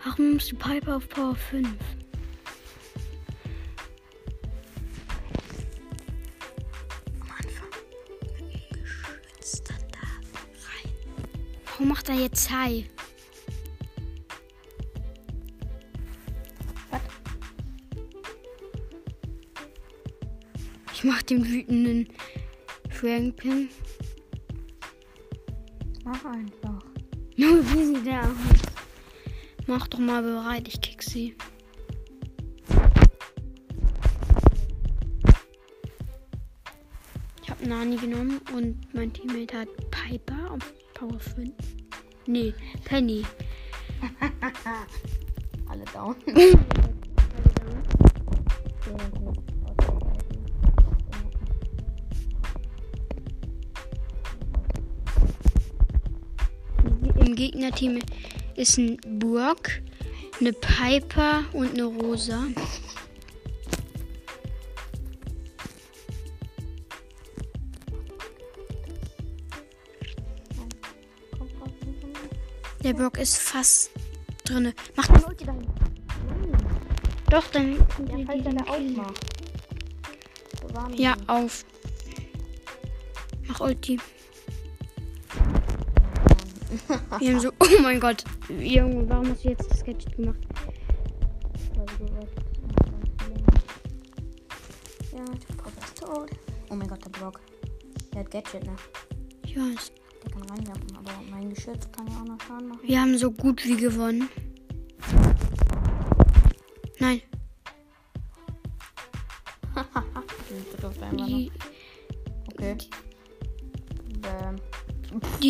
Warum 0.05 0.29
nimmst 0.29 0.53
du 0.53 0.57
Piper 0.57 0.97
auf 0.97 1.09
Power 1.09 1.35
5? 1.35 1.69
Am 7.21 7.29
Anfang. 7.29 7.69
Geschützt 8.71 9.69
da 9.69 9.75
rein. 9.75 10.93
Warum 11.67 11.89
macht 11.89 12.09
er 12.09 12.15
jetzt 12.15 12.49
High? 12.51 12.85
Den 21.31 21.47
wütenden 21.47 22.09
Franklin. 22.91 23.69
Mach 26.05 26.25
einfach. 26.25 26.85
Nur 27.37 27.65
wie 27.73 27.85
sie 27.85 28.05
da 28.05 28.21
aus. 28.23 28.63
Mach 29.67 29.89
doch 29.89 29.99
mal 29.99 30.23
bereit, 30.23 30.69
ich 30.69 30.81
kick 30.81 31.03
sie. 31.03 31.35
Ich 37.43 37.51
habe 37.51 37.67
Nani 37.67 37.97
genommen 37.97 38.41
und 38.55 38.95
mein 38.95 39.13
Teammate 39.13 39.61
hat 39.61 39.69
Piper 39.91 40.51
auf 40.53 40.75
Power 40.93 41.19
5. 41.19 41.51
Nee, 42.27 42.55
Penny. 42.85 43.25
Alle 45.69 45.85
down. 45.93 46.17
Gegnerteam 57.35 58.01
ist 58.57 58.79
ein 58.79 58.99
Burg, 59.07 59.83
eine 60.41 60.53
Piper 60.53 61.45
und 61.53 61.71
eine 61.75 61.85
Rosa. 61.85 62.45
Der 72.83 72.93
Burg 72.93 73.17
ist 73.17 73.39
fast 73.39 73.91
drinne. 74.45 74.75
Mach 74.95 75.07
die 75.07 75.15
Doch, 75.15 75.33
dann. 75.43 75.67
Doch, 77.31 77.47
dann. 77.51 77.79
Ja, 80.95 81.17
auf. 81.27 81.65
Mach 83.47 83.61
Ulti. 83.61 83.99
Wir 87.19 87.33
haben 87.33 87.41
so, 87.41 87.49
oh 87.61 87.83
mein 87.83 88.01
Gott. 88.01 88.25
Junge, 88.49 89.09
warum 89.09 89.31
hast 89.31 89.45
du 89.45 89.49
jetzt 89.51 89.71
das 89.71 89.85
Gadget 89.85 90.17
gemacht? 90.17 90.39
Ja, 95.13 95.25
der 95.25 95.57
Brock 95.57 95.73
ist 95.83 95.99
tot. 95.99 96.31
Oh 96.71 96.75
mein 96.75 96.89
Gott, 96.89 97.05
der 97.05 97.11
Brock. 97.11 97.41
Der 98.13 98.21
hat 98.21 98.31
Gadget, 98.31 98.65
ne? 98.65 98.77
Ich 99.45 99.57
weiß. 99.57 99.93
Der 100.25 100.31
kann 100.33 100.43
reinjumpen, 100.51 100.97
aber 100.97 101.13
mein 101.31 101.51
Geschütz 101.51 101.89
kann 101.93 102.07
ja 102.09 102.21
auch 102.21 102.25
noch 102.25 102.41
Schaden 102.41 102.69
machen. 102.69 102.81
Wir 102.83 103.01
haben 103.01 103.17
so 103.19 103.31
gut 103.31 103.65
wie 103.65 103.77
gewonnen. 103.77 104.29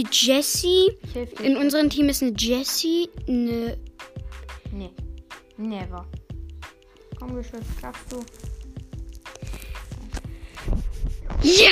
Die 0.05 0.27
Jessie. 0.27 0.91
In 1.43 1.57
unserem 1.57 1.91
Team 1.91 2.09
ist 2.09 2.23
eine 2.23 2.33
Jessie, 2.37 3.09
eine. 3.29 3.77
Nee. 4.73 4.91
Never. 5.57 6.07
Komm, 7.19 7.37
Geschütz, 7.37 7.65
schaffst 7.81 8.13
du. 8.13 8.25
Ja! 11.43 11.71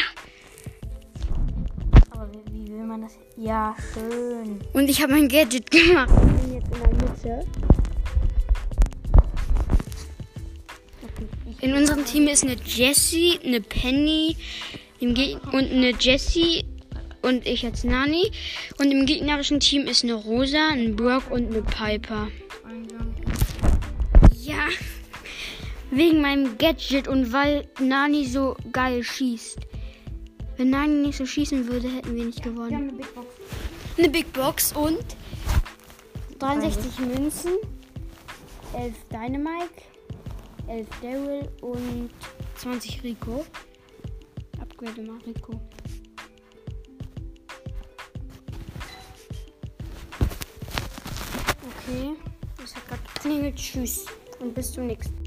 Aber 2.11 2.31
wie, 2.33 2.53
wie 2.53 2.73
will 2.73 2.85
man 2.85 3.03
das? 3.03 3.19
Ja, 3.37 3.75
schön. 3.93 4.61
Und 4.73 4.89
ich 4.89 5.03
habe 5.03 5.13
mein 5.13 5.29
Gadget 5.29 5.71
gemacht. 5.71 6.11
Ich 6.11 6.43
bin 6.43 6.55
jetzt 6.55 6.75
in 6.75 6.81
der 6.81 7.11
Mitte. 7.11 7.47
In 11.61 11.75
unserem 11.75 12.05
Team 12.05 12.29
ist 12.29 12.45
eine 12.45 12.57
Jessie, 12.65 13.39
eine 13.45 13.61
Penny 13.61 14.37
und 15.01 15.19
eine 15.19 15.93
Jessie 15.99 16.65
und 17.23 17.47
ich 17.47 17.65
als 17.65 17.85
Nani. 17.85 18.31
Und 18.79 18.91
im 18.91 19.07
gegnerischen 19.07 19.61
Team 19.61 19.87
ist 19.87 20.05
eine 20.05 20.15
Rosa, 20.15 20.69
ein 20.71 20.97
Brock 20.97 21.31
und 21.31 21.47
eine 21.47 21.63
Piper. 21.63 22.29
Ja, 24.41 24.69
wegen 25.91 26.21
meinem 26.21 26.59
Gadget 26.59 27.07
und 27.07 27.33
weil 27.33 27.69
Nani 27.81 28.27
so 28.27 28.57
geil 28.73 29.03
schießt. 29.03 29.59
Wenn 30.57 30.71
Nani 30.71 31.07
nicht 31.07 31.19
so 31.19 31.27
schießen 31.27 31.69
würde, 31.69 31.89
hätten 31.89 32.15
wir 32.17 32.25
nicht 32.25 32.45
Wir 32.45 32.53
gewonnen. 32.53 32.75
haben 32.75 32.89
eine 32.89 32.93
Big 32.99 33.15
Box. 33.15 33.27
Eine 33.99 34.09
Big 34.09 34.33
Box 34.33 34.73
und 34.73 35.05
63 36.39 36.99
Münzen, 36.99 37.53
11 38.75 38.95
Dynamite, 39.11 39.69
11 40.67 40.87
Daryl 41.03 41.49
und 41.61 42.11
20 42.57 43.03
Rico. 43.05 43.45
Upgrade 44.61 45.03
mal 45.03 45.19
Rico. 45.27 45.61
Okay, 51.89 52.15
das 52.59 52.77
hat 52.77 52.87
gerade 52.87 53.03
geklingelt. 53.15 53.57
Tschüss 53.57 54.07
und 54.39 54.55
bis 54.55 54.73
zum 54.73 54.87
nächsten 54.87 55.15
Mal. 55.15 55.22